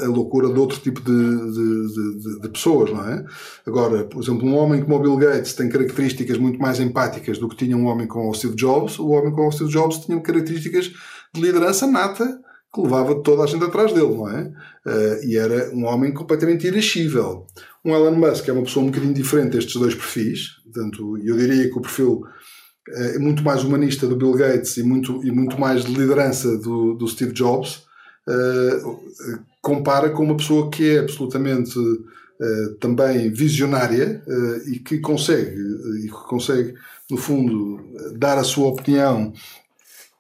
[0.05, 3.25] a loucura de outro tipo de, de, de, de, pessoas, não é?
[3.67, 7.49] Agora, por exemplo, um homem como o Bill Gates tem características muito mais empáticas do
[7.49, 8.99] que tinha um homem como o Steve Jobs.
[8.99, 10.91] O homem como o Steve Jobs tinha características
[11.35, 12.41] de liderança nata
[12.73, 14.43] que levava toda a gente atrás dele, não é?
[14.87, 17.45] Uh, e era um homem completamente irascível.
[17.85, 21.69] Um Elon Musk é uma pessoa um bocadinho diferente destes dois perfis, portanto, eu diria
[21.69, 22.23] que o perfil
[22.89, 26.95] é muito mais humanista do Bill Gates e muito, e muito mais de liderança do,
[26.95, 27.85] do Steve Jobs,
[28.29, 35.57] uh, compara com uma pessoa que é absolutamente uh, também visionária uh, e que consegue,
[36.05, 36.75] e que consegue,
[37.11, 37.81] no fundo,
[38.17, 39.33] dar a sua opinião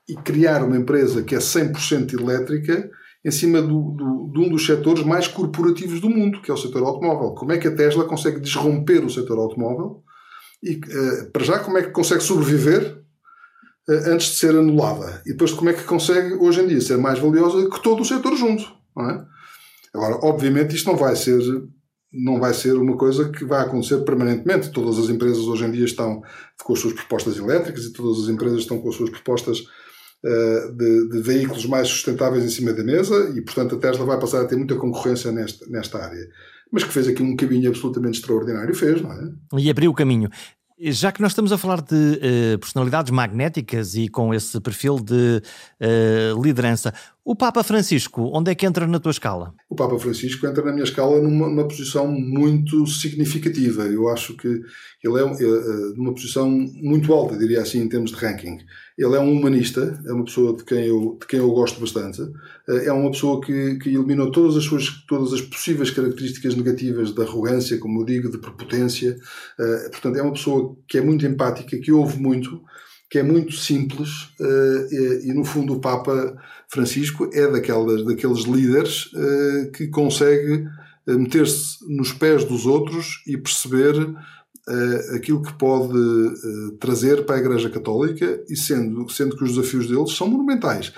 [0.08, 2.90] e criar uma empresa que é 100% elétrica
[3.24, 6.56] em cima do, do, de um dos setores mais corporativos do mundo, que é o
[6.56, 7.32] setor automóvel.
[7.32, 10.02] Como é que a Tesla consegue desromper o setor automóvel?
[10.62, 10.80] E,
[11.30, 12.99] para já, como é que consegue sobreviver
[13.90, 15.22] antes de ser anulada?
[15.26, 18.04] E depois, como é que consegue, hoje em dia, ser mais valiosa que todo o
[18.04, 18.64] setor junto?
[18.98, 19.20] É?
[19.94, 21.40] Agora, obviamente, isto não vai ser
[22.12, 24.70] não vai ser uma coisa que vai acontecer permanentemente.
[24.70, 26.20] Todas as empresas hoje em dia estão
[26.64, 30.76] com as suas propostas elétricas e todas as empresas estão com as suas propostas uh,
[30.76, 34.42] de, de, veículos mais sustentáveis em cima da mesa e, portanto, a Tesla vai passar
[34.42, 36.28] a ter muita concorrência nesta, nesta área
[36.70, 39.30] mas que fez aqui um caminho absolutamente extraordinário, fez, não é?
[39.58, 40.30] E abriu o caminho.
[40.82, 45.42] Já que nós estamos a falar de uh, personalidades magnéticas e com esse perfil de
[45.78, 49.54] uh, liderança, o Papa Francisco, onde é que entra na tua escala?
[49.68, 53.82] O Papa Francisco entra na minha escala numa, numa posição muito significativa.
[53.84, 58.10] Eu acho que ele é, é, é numa posição muito alta, diria assim, em termos
[58.10, 58.58] de ranking.
[58.96, 62.22] Ele é um humanista, é uma pessoa de quem eu, de quem eu gosto bastante.
[62.68, 67.12] Eh, é uma pessoa que, que eliminou todas as suas todas as possíveis características negativas
[67.12, 69.16] de arrogância, como eu digo, de prepotência.
[69.58, 72.62] Eh, portanto, é uma pessoa que é muito empática, que ouve muito
[73.10, 74.08] que é muito simples
[74.40, 80.64] uh, e, e, no fundo o Papa Francisco é daquelas, daqueles líderes uh, que consegue
[81.08, 85.98] eh, meter-se nos pés dos outros e perceber uh, aquilo que pode
[86.78, 90.92] trazer para a Igreja Católica e sendo, sendo que os desafios deles são monumentais.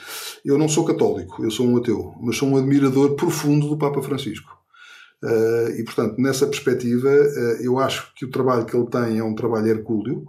[0.44, 4.03] Eu não sou católico, eu sou um ateu, mas sou um admirador profundo do Papa
[4.03, 4.51] Francisco.
[5.79, 7.09] e portanto, nessa perspectiva,
[7.61, 10.27] eu acho que o trabalho que ele tem é um trabalho hercúleo,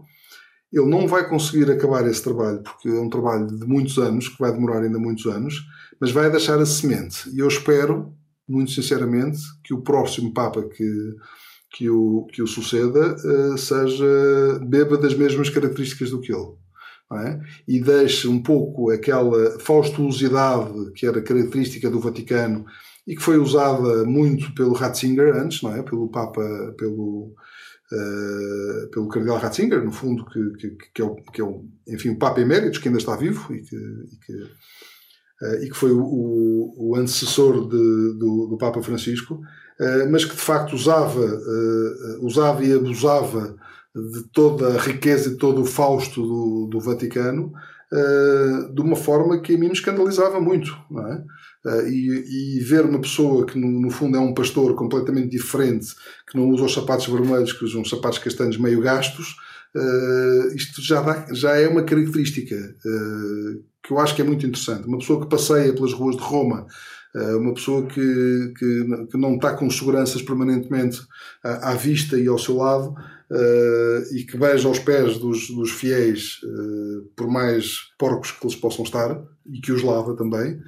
[0.74, 4.40] ele não vai conseguir acabar esse trabalho, porque é um trabalho de muitos anos, que
[4.40, 5.62] vai demorar ainda muitos anos,
[6.02, 7.30] mas vai deixar a semente.
[7.32, 8.12] E eu espero,
[8.50, 11.16] muito sinceramente, que o próximo Papa que,
[11.76, 16.54] que, o, que o suceda uh, seja, beba das mesmas características do que ele.
[17.12, 17.40] É?
[17.68, 22.66] E deixe um pouco aquela faustuosidade que era característica do Vaticano
[23.06, 25.84] e que foi usada muito pelo Ratzinger antes, não é?
[25.84, 26.42] Pelo Papa,
[26.76, 27.36] pelo
[27.94, 32.10] uh, pelo Cardeal Ratzinger, no fundo, que, que, que, é, o, que é o, enfim,
[32.10, 34.34] o Papa Eméritos, que ainda está vivo e que, e que,
[35.46, 40.36] uh, e que foi o, o antecessor de, do, do, Papa Francisco, uh, mas que
[40.36, 41.26] de facto usava,
[42.22, 43.56] usava e abusava
[43.96, 47.54] de toda a riqueza e todo o fausto do, do Vaticano
[48.74, 50.76] de uma forma que a mim me escandalizava muito.
[50.90, 51.24] Não é?
[51.66, 55.96] Uh, e, e, ver uma pessoa que no, no, fundo é um pastor completamente diferente,
[56.30, 59.38] que não usa os sapatos vermelhos, que usa uns sapatos castanhos meio gastos,
[59.74, 64.46] uh, isto já, dá, já é uma característica uh, que eu acho que é muito
[64.46, 64.86] interessante.
[64.86, 66.68] Uma pessoa que passeia pelas ruas de Roma,
[67.16, 71.00] uma pessoa que, que, que, não está com seguranças permanentemente
[71.44, 72.96] à, à vista e ao seu lado.
[74.12, 76.40] e que beija aos pés dos, dos fiéis,
[77.16, 80.60] por mais porcos que eles possam estar, e que os lava também,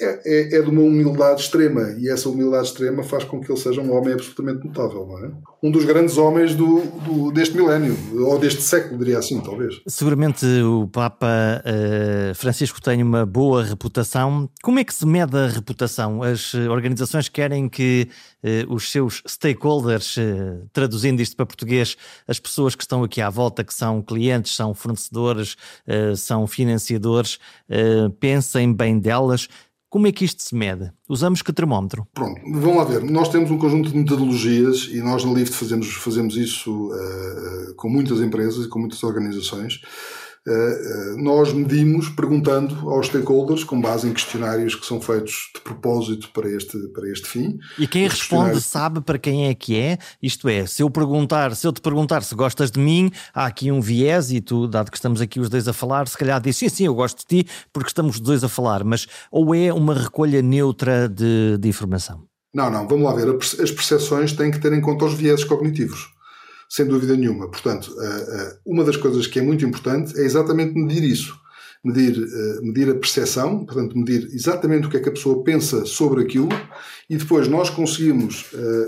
[0.00, 3.58] é, é, é, de uma humildade extrema e essa humildade extrema faz com que ele
[3.58, 5.30] seja um homem absolutamente notável, não é?
[5.62, 7.96] Um dos grandes homens do, do deste milénio,
[8.26, 9.80] ou deste século, diria assim, talvez.
[9.86, 14.50] Seguramente o Papa uh, Francisco tem uma boa reputação.
[14.60, 16.20] Como é que se mede a reputação?
[16.20, 18.08] As organizações querem que
[18.68, 21.96] os seus stakeholders, uh, traduzindo isto para português,
[22.26, 25.56] as pessoas que estão aqui à volta, que são clientes, são fornecedores,
[26.16, 27.38] são financiadores,
[28.20, 29.48] pensem bem delas delas.
[29.90, 30.92] Como é que isto se mede?
[31.08, 32.06] Usamos que termómetro?
[32.12, 33.02] Pronto, vamos lá ver.
[33.04, 37.88] Nós temos um conjunto de metodologias e nós na Lift fazemos, fazemos isso uh, com
[37.88, 39.80] muitas empresas e com muitas organizações.
[40.48, 45.60] Eh, eh, nós medimos perguntando aos stakeholders, com base em questionários que são feitos de
[45.60, 47.58] propósito para este, para este fim.
[47.78, 49.98] E quem Os responde sabe para quem é que é?
[50.22, 53.70] Isto é, se eu perguntar, se eu te perguntar se gostas de mim, há aqui
[53.70, 56.56] um viés e tu, dado que estamos aqui os dois a falar, se calhar diz
[56.56, 59.70] sim, sim, eu gosto de ti porque estamos os dois a falar, mas ou é
[59.70, 62.24] uma recolha neutra de, de informação?
[62.54, 63.28] Não, não, vamos lá ver.
[63.36, 66.17] As percepções têm que ter em conta os vieses cognitivos
[66.68, 67.50] sem dúvida nenhuma.
[67.50, 71.34] Portanto, eh, eh, uma das coisas que é muito importante é exatamente medir isso.
[71.82, 75.86] Medir, eh, medir a percepção, portanto, medir exatamente o que é que a pessoa pensa
[75.86, 76.48] sobre aquilo
[77.08, 78.44] e depois nós conseguimos,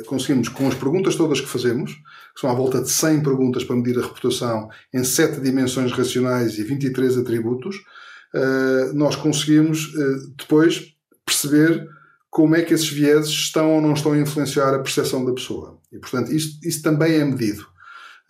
[0.06, 3.76] conseguimos com as perguntas todas que fazemos, que são à volta de 100 perguntas para
[3.76, 7.76] medir a reputação em 7 dimensões racionais e 23 atributos,
[8.92, 9.90] nós conseguimos
[10.36, 11.88] depois perceber
[12.30, 15.78] como é que esses vieses estão ou não estão a influenciar a percepção da pessoa.
[15.92, 17.66] E, portanto, isso, isso também é medido.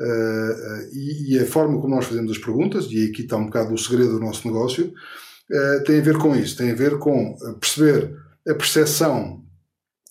[0.00, 3.74] Uh, e, e, a forma como nós fazemos as perguntas, e aqui está um bocado
[3.74, 7.36] o segredo do nosso negócio, uh, tem a ver com isso, tem a ver com
[7.60, 8.16] perceber
[8.48, 9.44] a percepção,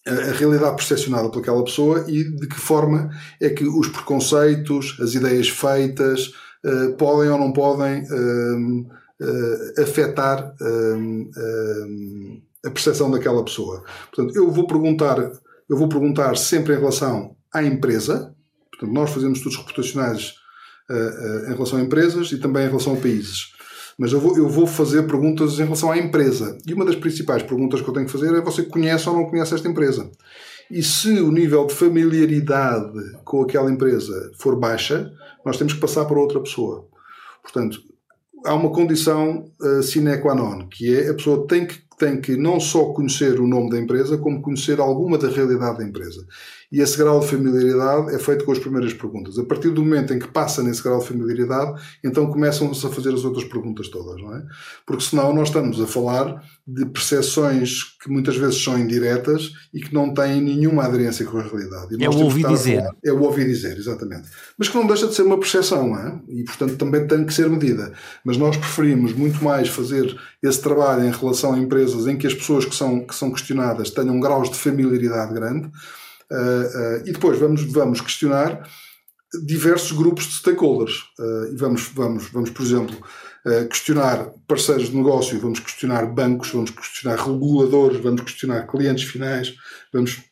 [0.08, 3.10] a, a realidade percepcionada por aquela pessoa e de que forma
[3.42, 6.28] é que os preconceitos, as ideias feitas,
[6.64, 8.06] uh, podem ou não podem
[9.78, 10.56] afetar
[12.66, 13.84] a percepção daquela pessoa.
[14.14, 15.18] Portanto, eu vou perguntar,
[15.70, 18.36] eu vou perguntar sempre em relação à empresa.
[18.72, 20.34] Portanto, nós fazemos estudos reputacionais
[20.90, 23.54] uh, uh, em relação a empresas e também em relação a países.
[23.98, 26.58] Mas eu vou, eu vou fazer perguntas em relação à empresa.
[26.66, 29.26] E uma das principais perguntas que eu tenho que fazer é: você conhece ou não
[29.26, 30.10] conhece esta empresa?
[30.72, 35.12] E se o nível de familiaridade com aquela empresa for baixa,
[35.46, 36.88] nós temos que passar para outra pessoa.
[37.42, 37.82] Portanto,
[38.46, 42.38] há uma condição uh, sine qua non, que é a pessoa tem que tem que
[42.38, 46.26] não só conhecer o nome da empresa, como conhecer alguma da realidade da empresa.
[46.72, 49.40] E esse grau de familiaridade é feito com as primeiras perguntas.
[49.40, 53.14] A partir do momento em que passa nesse grau de familiaridade, então começam-se a fazer
[53.14, 54.44] as outras perguntas todas, não é?
[54.86, 59.92] Porque senão nós estamos a falar de percepções que muitas vezes são indiretas e que
[59.92, 62.04] não têm nenhuma aderência com a realidade.
[62.04, 62.84] é o ouvir dizer.
[63.04, 64.30] é o ouvir dizer, exatamente.
[64.56, 66.20] Mas que não deixa de ser uma percepção, não é?
[66.30, 67.94] E portanto também tem que ser medida.
[68.24, 72.34] Mas nós preferimos muito mais fazer esse trabalho em relação a empresas em que as
[72.34, 75.72] pessoas que são, que são questionadas tenham graus de familiaridade grande
[76.32, 78.68] Uh, e depois vamos, vamos questionar
[79.46, 80.94] diversos grupos de stakeholders.
[81.20, 82.98] Uh, e vamos, vamos, vamos, por exemplo,
[83.70, 89.56] questionar parceiros de negócio, vamos questionar bancos, vamos questionar reguladores, vamos questionar clientes finais,
[89.94, 90.29] vamos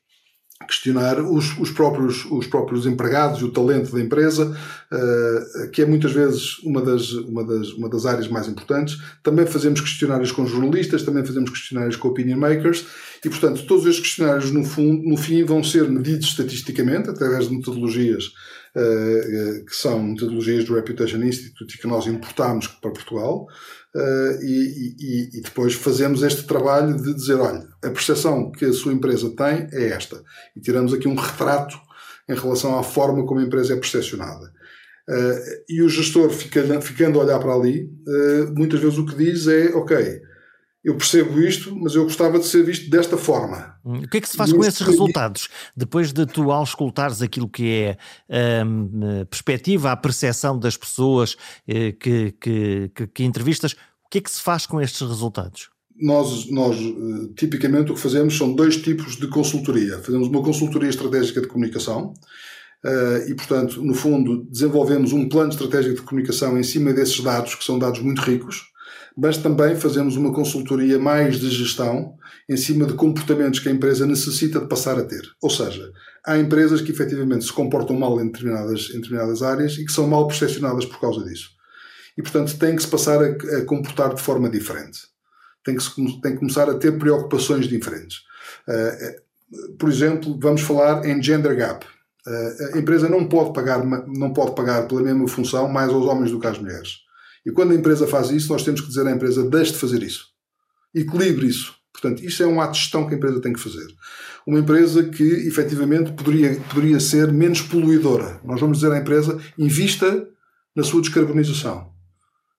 [0.66, 4.56] questionar os, os, próprios, os próprios empregados e o talento da empresa,
[4.92, 8.98] uh, que é muitas vezes uma das, uma, das, uma das áreas mais importantes.
[9.22, 12.86] Também fazemos questionários com jornalistas, também fazemos questionários com opinion makers
[13.24, 17.56] e, portanto, todos estes questionários, no, fundo, no fim, vão ser medidos estatisticamente através de
[17.56, 18.32] metodologias
[19.66, 23.48] que são metodologias do Reputation Institute e que nós importamos para Portugal.
[23.96, 28.74] Uh, e, e, e, depois fazemos este trabalho de dizer: olha, a percepção que a
[28.74, 30.22] sua empresa tem é esta.
[30.56, 31.76] E tiramos aqui um retrato
[32.30, 34.52] em relação à forma como a empresa é percepcionada.
[35.70, 37.90] E o gestor, fica, ficando a olhar para ali,
[38.56, 40.22] muitas vezes o que diz é: ok,
[40.84, 43.76] eu percebo isto, mas eu gostava de ser visto desta forma.
[43.84, 45.50] Hum, o que é que se faz com esses resultados?
[45.76, 47.98] Depois de tu auscultares aquilo que
[48.30, 51.36] é hum, a perspectiva, a percepção das pessoas
[51.68, 55.70] eh, que, que, que, que entrevistas, o que é que se faz com estes resultados?
[56.00, 59.98] Nós, nós, eh, tipicamente, o que fazemos são dois tipos de consultoria.
[60.00, 62.14] Fazemos uma consultoria estratégica de comunicação
[62.86, 67.56] eh, e, portanto, no fundo, desenvolvemos um plano estratégico de comunicação em cima desses dados,
[67.56, 68.77] que são dados muito ricos
[69.18, 72.16] mas também fazemos uma consultoria mais de gestão
[72.48, 75.24] em cima de comportamentos que a empresa necessita de passar a ter.
[75.42, 75.92] Ou seja,
[76.24, 80.08] há empresas que efetivamente se comportam mal em determinadas, em determinadas áreas e que são
[80.08, 81.50] mal percepcionadas por causa disso.
[82.16, 85.00] E, portanto, têm que se passar a, a comportar de forma diferente.
[85.66, 88.20] Tem que, se, tem que começar a ter preocupações diferentes.
[88.68, 91.86] Uh, por exemplo, vamos falar em gender gap.
[92.28, 96.30] Uh, a empresa não pode, pagar, não pode pagar pela mesma função mais aos homens
[96.30, 97.07] do que às mulheres.
[97.48, 100.04] E quando a empresa faz isso, nós temos que dizer à empresa: deixe de fazer
[100.04, 100.28] isso.
[100.94, 101.74] Equilibre isso.
[101.94, 103.88] Portanto, isso é um ato de gestão que a empresa tem que fazer.
[104.46, 108.42] Uma empresa que, efetivamente, poderia, poderia ser menos poluidora.
[108.44, 110.28] Nós vamos dizer à empresa, invista
[110.76, 111.90] na sua descarbonização.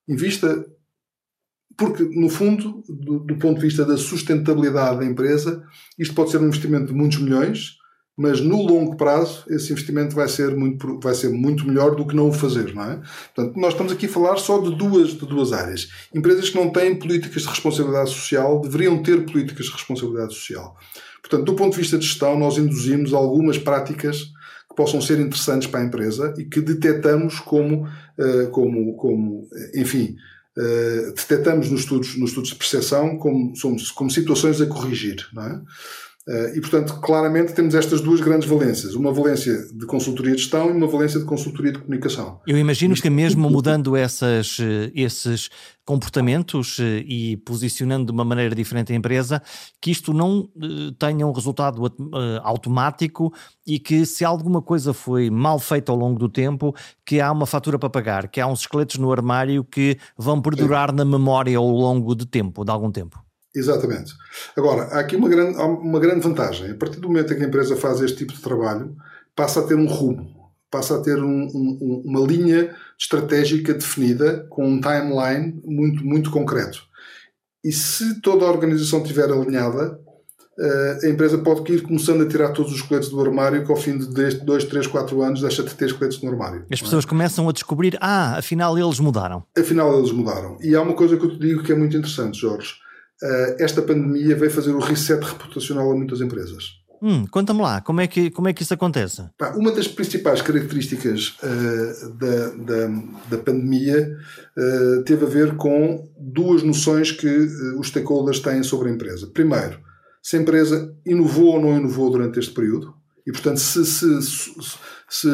[0.07, 0.65] Invista
[1.77, 5.63] porque, no fundo, do, do, ponto de vista da sustentabilidade da empresa,
[5.97, 7.77] isto pode ser um investimento de muitos milhões,
[8.19, 12.13] mas no longo prazo esse investimento vai ser muito, vai ser muito melhor do que
[12.13, 12.99] não o fazer, não é?
[13.33, 15.89] Portanto, nós estamos aqui a falar só de duas, de duas áreas.
[16.13, 20.75] Empresas que não têm políticas de responsabilidade social deveriam ter políticas de responsabilidade social.
[21.21, 24.23] Portanto, do ponto de vista de gestão, nós induzimos algumas práticas
[24.69, 30.17] que possam ser interessantes para a empresa e que detectamos como, eh, como, como enfim,
[30.57, 33.53] uh, detectamos nos estudos, nos estudos de percepção como,
[33.95, 35.25] como situações a corrigir.
[35.31, 35.61] Não é?
[36.27, 38.93] Uh, e, portanto, claramente temos estas duas grandes valências.
[38.93, 42.39] Uma valência de consultoria de gestão e uma valência de consultoria de comunicação.
[42.45, 45.49] Eu imagino que mesmo mudando essas, eh, esses
[45.83, 49.41] comportamentos eh, e posicionando de uma maneira diferente a empresa,
[49.81, 50.47] que isto não
[50.99, 51.81] tenha um resultado
[52.43, 53.33] automático
[53.65, 57.47] e que se alguma coisa foi mal feita ao longo do tempo, que há uma
[57.47, 61.67] fatura para pagar, que há uns esqueletos no armário que vão perdurar na memória ao
[61.67, 63.19] longo de tempo, de algum tempo.
[63.55, 64.13] Exatamente.
[64.55, 66.71] Agora, há aqui uma grande, uma grande vantagem.
[66.71, 68.95] A partir do momento em que a empresa faz este tipo de trabalho,
[69.35, 74.67] passa a ter um rumo, passa a ter um, um, uma linha estratégica definida, com
[74.67, 76.83] um timeline muito, muito concreto.
[77.63, 79.99] E se toda a organização estiver alinhada,
[80.57, 83.77] eh, a empresa pode ir começando a tirar todos os esqueletos do armário, que ao
[83.77, 86.65] fim de 2, 3, 4 anos deixa de ter esqueletos no armário.
[86.71, 87.07] As pessoas é?
[87.07, 89.43] começam a descobrir, ah, afinal eles mudaram.
[89.57, 90.57] Afinal eles mudaram.
[90.61, 92.75] E há uma coisa que eu te digo que é muito interessante, Jorge
[93.57, 96.79] esta pandemia veio fazer o reset reputacional a muitas empresas.
[97.01, 99.23] Hum, Conta-me lá, como é, que, como é que isso acontece?
[99.55, 102.87] uma das principais características uh, da, da,
[103.29, 104.17] da, pandemia
[104.57, 109.27] uh, teve a ver com duas noções que uh, os stakeholders têm sobre a empresa.
[109.27, 109.79] Primeiro,
[110.21, 112.93] se a empresa inovou ou não inovou durante este período,
[113.25, 114.51] e portanto, se, se, se,
[115.07, 115.29] se,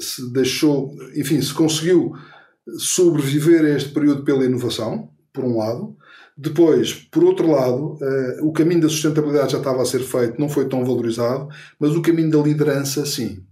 [0.00, 2.14] se deixou, enfim, se conseguiu
[2.78, 5.96] sobreviver a este período pela inovação, por um lado,
[6.40, 10.48] depois, por outro lado, uh, o caminho da sustentabilidade já estava a ser feito, não
[10.48, 11.48] foi tão valorizado,
[11.80, 13.42] mas o caminho da liderança, sim.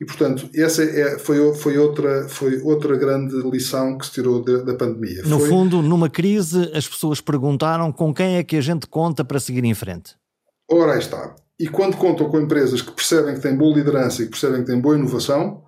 [0.00, 4.64] E, portanto, essa é, foi, foi, outra, foi outra grande lição que se tirou de,
[4.64, 5.22] da pandemia.
[5.24, 5.48] No foi...
[5.48, 9.64] fundo, numa crise, as pessoas perguntaram com quem é que a gente conta para seguir
[9.64, 10.14] em frente.
[10.70, 11.34] Ora, aí está.
[11.58, 14.70] E quando contam com empresas que percebem que têm boa liderança e que percebem que
[14.70, 15.64] têm boa inovação,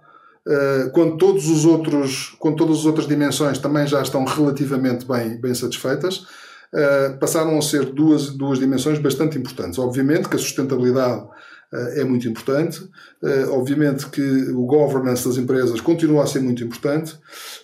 [0.46, 5.40] uh, quando, todos os outros, quando todas as outras dimensões também já estão relativamente bem,
[5.40, 6.26] bem satisfeitas,
[6.74, 9.78] uh, passaram a ser duas, duas dimensões bastante importantes.
[9.78, 15.80] Obviamente que a sustentabilidade uh, é muito importante, uh, obviamente que o governance das empresas
[15.80, 17.18] continua a ser muito importante.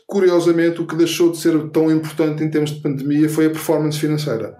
[0.06, 3.98] Curiosamente, o que deixou de ser tão importante em termos de pandemia foi a performance
[3.98, 4.56] financeira.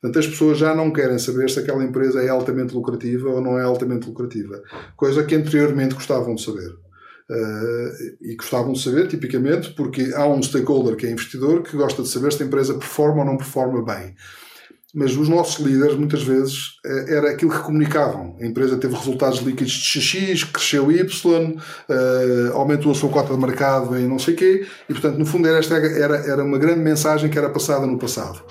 [0.00, 3.58] Portanto, as pessoas já não querem saber se aquela empresa é altamente lucrativa ou não
[3.58, 4.62] é altamente lucrativa,
[4.96, 6.87] coisa que anteriormente gostavam de saber.
[7.30, 12.02] Uh, e gostavam de saber, tipicamente, porque há um stakeholder que é investidor que gosta
[12.02, 14.14] de saber se a empresa performa ou não performa bem.
[14.94, 18.34] Mas os nossos líderes, muitas vezes, uh, era aquilo que comunicavam.
[18.40, 23.40] A empresa teve resultados líquidos de XX, cresceu Y, uh, aumentou a sua cota de
[23.40, 26.80] mercado em não sei quê, e, portanto, no fundo, era, esta, era, era uma grande
[26.80, 28.42] mensagem que era passada no passado.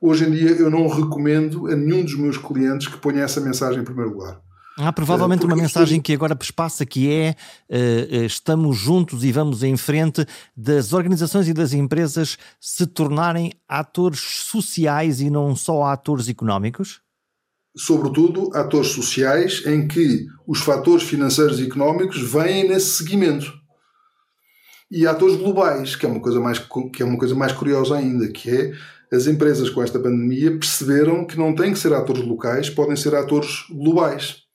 [0.00, 3.80] Hoje em dia, eu não recomendo a nenhum dos meus clientes que ponha essa mensagem
[3.80, 4.38] em primeiro lugar.
[4.80, 7.34] Há provavelmente uma mensagem que agora passa que é
[7.68, 10.24] uh, estamos juntos e vamos em frente
[10.56, 17.00] das organizações e das empresas se tornarem atores sociais e não só atores económicos?
[17.76, 23.52] Sobretudo atores sociais em que os fatores financeiros e económicos vêm nesse seguimento.
[24.88, 26.60] E atores globais, que é uma coisa mais,
[26.92, 28.72] que é uma coisa mais curiosa ainda, que é
[29.12, 33.16] as empresas com esta pandemia perceberam que não têm que ser atores locais, podem ser
[33.16, 34.47] atores globais.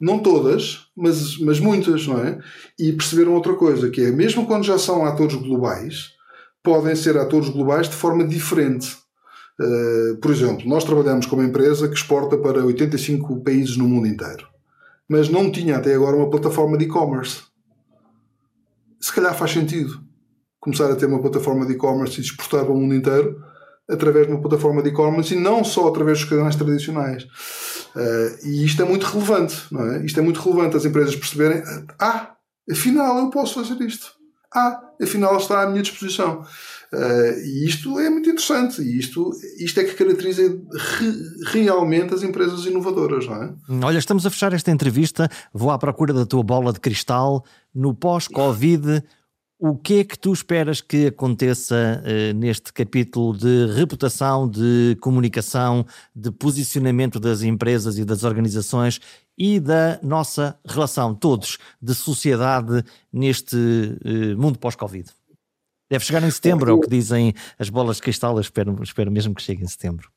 [0.00, 2.38] Não todas, mas, mas muitas, não é?
[2.78, 6.10] E perceberam outra coisa, que é, mesmo quando já são atores globais,
[6.62, 8.96] podem ser atores globais de forma diferente.
[9.58, 14.06] Uh, por exemplo, nós trabalhamos com uma empresa que exporta para 85 países no mundo
[14.06, 14.46] inteiro,
[15.08, 17.42] mas não tinha até agora uma plataforma de e-commerce.
[19.00, 20.04] Se calhar faz sentido
[20.60, 23.40] começar a ter uma plataforma de e-commerce e exportar para o mundo inteiro
[23.88, 27.24] através de uma plataforma de e-commerce e não só através dos canais tradicionais.
[27.94, 30.04] Uh, e isto é muito relevante, não é?
[30.04, 31.62] Isto é muito relevante as empresas perceberem,
[31.98, 32.34] ah,
[32.70, 34.14] afinal eu posso fazer isto.
[34.54, 36.44] Ah, afinal está à minha disposição.
[36.92, 41.12] Uh, e isto é muito interessante e isto, isto é que caracteriza re,
[41.46, 43.54] realmente as empresas inovadoras, não é?
[43.84, 47.44] Olha, estamos a fechar esta entrevista, vou à procura da tua bola de cristal.
[47.74, 49.02] No pós-Covid,
[49.58, 55.86] O que é que tu esperas que aconteça uh, neste capítulo de reputação, de comunicação,
[56.14, 59.00] de posicionamento das empresas e das organizações
[59.38, 65.08] e da nossa relação, todos, de sociedade neste uh, mundo pós-Covid?
[65.90, 68.34] Deve chegar em setembro, é o que dizem as bolas de cristal.
[68.34, 70.10] Eu espero, espero mesmo que chegue em setembro.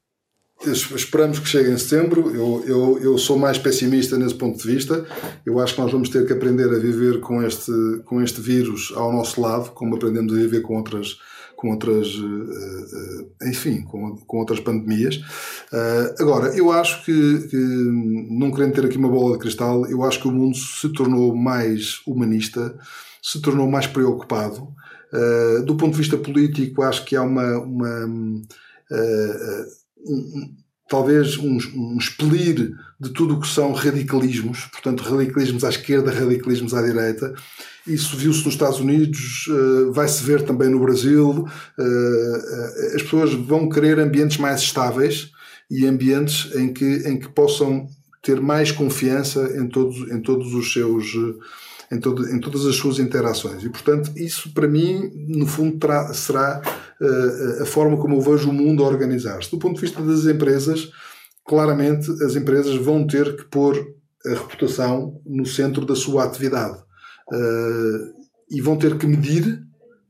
[0.66, 2.36] Esperamos que chegue em setembro.
[2.36, 5.06] Eu, eu, eu sou mais pessimista nesse ponto de vista.
[5.46, 7.72] Eu acho que nós vamos ter que aprender a viver com este,
[8.04, 11.18] com este vírus ao nosso lado, como aprendemos a viver com outras,
[11.56, 15.22] com outras, eh, eh, enfim, com, com outras pandemias.
[15.72, 20.04] Eh, agora, eu acho que, que, não querendo ter aqui uma bola de cristal, eu
[20.04, 22.78] acho que o mundo se tornou mais humanista,
[23.24, 24.68] se tornou mais preocupado.
[25.66, 28.08] Do ponto de vista político, acho que há uma, uma
[30.06, 30.56] um,
[30.90, 36.74] talvez um, um expelir de tudo o que são radicalismos, portanto, radicalismos à esquerda, radicalismos
[36.74, 37.34] à direita.
[37.88, 41.48] Isso viu-se nos Estados Unidos, uh, vai-se ver também no Brasil.
[41.78, 45.32] Uh, as pessoas vão querer ambientes mais estáveis
[45.70, 47.88] e ambientes em que, em que possam
[48.22, 51.06] ter mais confiança em todos, em todos os seus
[51.92, 53.64] em, todo, em todas as suas interações.
[53.64, 56.62] E, portanto, isso para mim, no fundo, terá, será
[57.02, 59.52] uh, a forma como eu vejo o mundo a organizar-se.
[59.52, 60.90] Do ponto de vista das empresas,
[61.46, 63.76] claramente as empresas vão ter que pôr
[64.26, 66.78] a reputação no centro da sua atividade.
[67.32, 68.20] Uh,
[68.52, 69.62] e vão ter que medir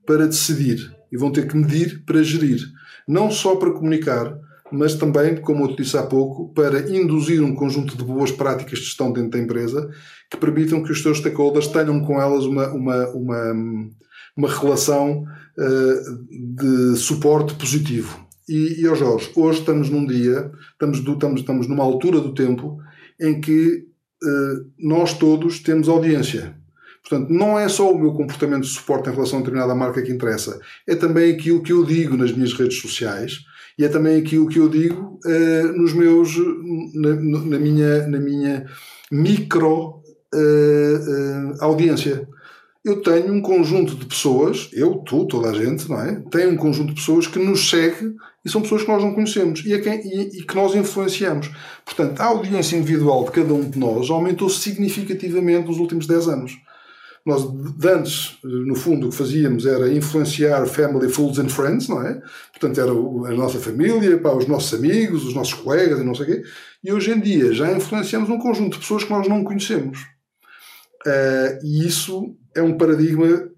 [0.05, 0.95] para decidir.
[1.11, 2.61] E vão ter que medir para gerir.
[3.07, 4.37] Não só para comunicar,
[4.71, 8.79] mas também, como eu te disse há pouco, para induzir um conjunto de boas práticas
[8.79, 9.89] de gestão dentro da empresa
[10.29, 13.53] que permitam que os seus stakeholders tenham com elas uma, uma, uma,
[14.37, 15.23] uma relação
[15.57, 18.27] uh, de suporte positivo.
[18.47, 22.33] E, e oh Jorge, hoje estamos num dia, estamos, do, estamos, estamos numa altura do
[22.33, 22.77] tempo
[23.19, 23.85] em que
[24.23, 26.55] uh, nós todos temos audiência.
[27.01, 30.11] Portanto, não é só o meu comportamento de suporte em relação a determinada marca que
[30.11, 33.39] interessa, é também aquilo que eu digo nas minhas redes sociais
[33.79, 36.35] e é também aquilo que eu digo uh, nos meus,
[36.93, 38.65] na, na, minha, na minha
[39.09, 40.01] micro
[40.35, 42.27] uh, audiência.
[42.83, 46.21] Eu tenho um conjunto de pessoas, eu, tu, toda a gente, não é?
[46.29, 49.63] Tem um conjunto de pessoas que nos segue e são pessoas que nós não conhecemos
[49.65, 51.49] e, quem, e, e que nós influenciamos.
[51.85, 56.57] Portanto, a audiência individual de cada um de nós aumentou significativamente nos últimos 10 anos.
[57.29, 57.43] Nós,
[57.85, 62.19] antes, no fundo, o que fazíamos era influenciar family, fools and friends, não é?
[62.51, 66.23] Portanto, era a nossa família, pá, os nossos amigos, os nossos colegas e não sei
[66.23, 66.43] o quê.
[66.83, 69.99] E hoje em dia já influenciamos um conjunto de pessoas que nós não conhecemos.
[71.05, 73.49] Uh, e isso é um paradigma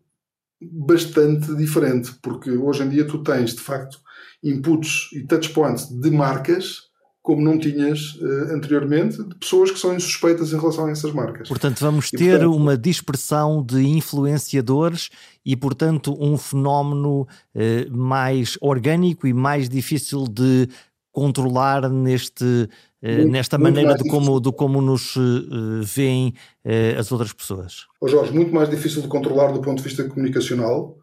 [0.61, 3.97] bastante diferente, porque hoje em dia tu tens, de facto,
[4.43, 6.90] inputs e touchpoints de marcas
[7.22, 11.47] como não tinhas uh, anteriormente, de pessoas que são insuspeitas em relação a essas marcas.
[11.47, 15.09] Portanto, vamos e, ter portanto, uma dispersão de influenciadores
[15.45, 20.67] e, portanto, um fenómeno uh, mais orgânico e mais difícil de
[21.11, 22.69] controlar neste
[23.03, 27.88] muito, nesta maneira de como, de como nos uh, veem uh, as outras pessoas?
[27.99, 30.97] Oh Jorge, muito mais difícil de controlar do ponto de vista comunicacional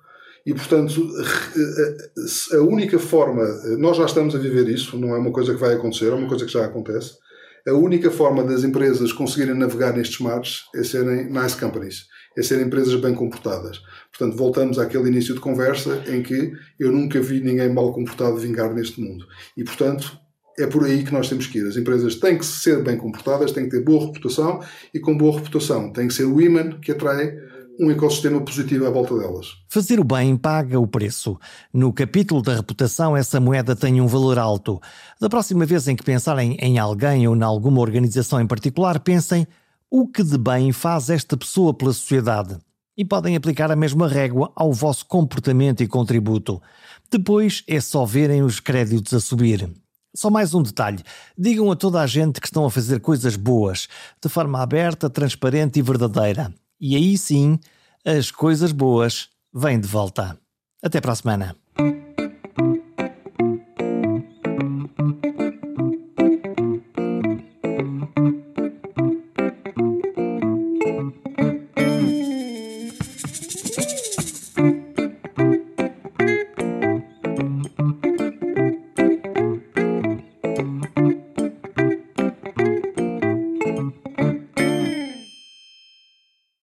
[0.48, 1.06] e, portanto,
[2.54, 3.44] a única forma,
[3.76, 6.26] nós já estamos a viver isso, não é uma coisa que vai acontecer, é uma
[6.26, 7.18] coisa que já acontece.
[7.68, 12.64] A única forma das empresas conseguirem navegar nestes mares é serem nice companies, é serem
[12.64, 13.78] empresas bem comportadas.
[14.10, 18.72] Portanto, voltamos àquele início de conversa em que eu nunca vi ninguém mal comportado vingar
[18.72, 19.26] neste mundo.
[19.54, 20.18] E, portanto,
[20.58, 21.66] é por aí que nós temos que ir.
[21.66, 24.62] As empresas têm que ser bem comportadas, têm que ter boa reputação
[24.94, 27.36] e com boa reputação tem que ser o imã que atrai
[27.78, 29.54] um ecossistema positivo à volta delas.
[29.68, 31.38] Fazer o bem paga o preço.
[31.72, 34.80] No capítulo da reputação, essa moeda tem um valor alto.
[35.20, 39.46] Da próxima vez em que pensarem em alguém ou em alguma organização em particular, pensem
[39.90, 42.58] o que de bem faz esta pessoa pela sociedade.
[42.96, 46.60] E podem aplicar a mesma régua ao vosso comportamento e contributo.
[47.08, 49.70] Depois é só verem os créditos a subir.
[50.16, 51.00] Só mais um detalhe:
[51.36, 53.86] digam a toda a gente que estão a fazer coisas boas,
[54.20, 57.58] de forma aberta, transparente e verdadeira e aí sim
[58.04, 60.38] as coisas boas vêm de volta.
[60.82, 61.56] Até para a semana.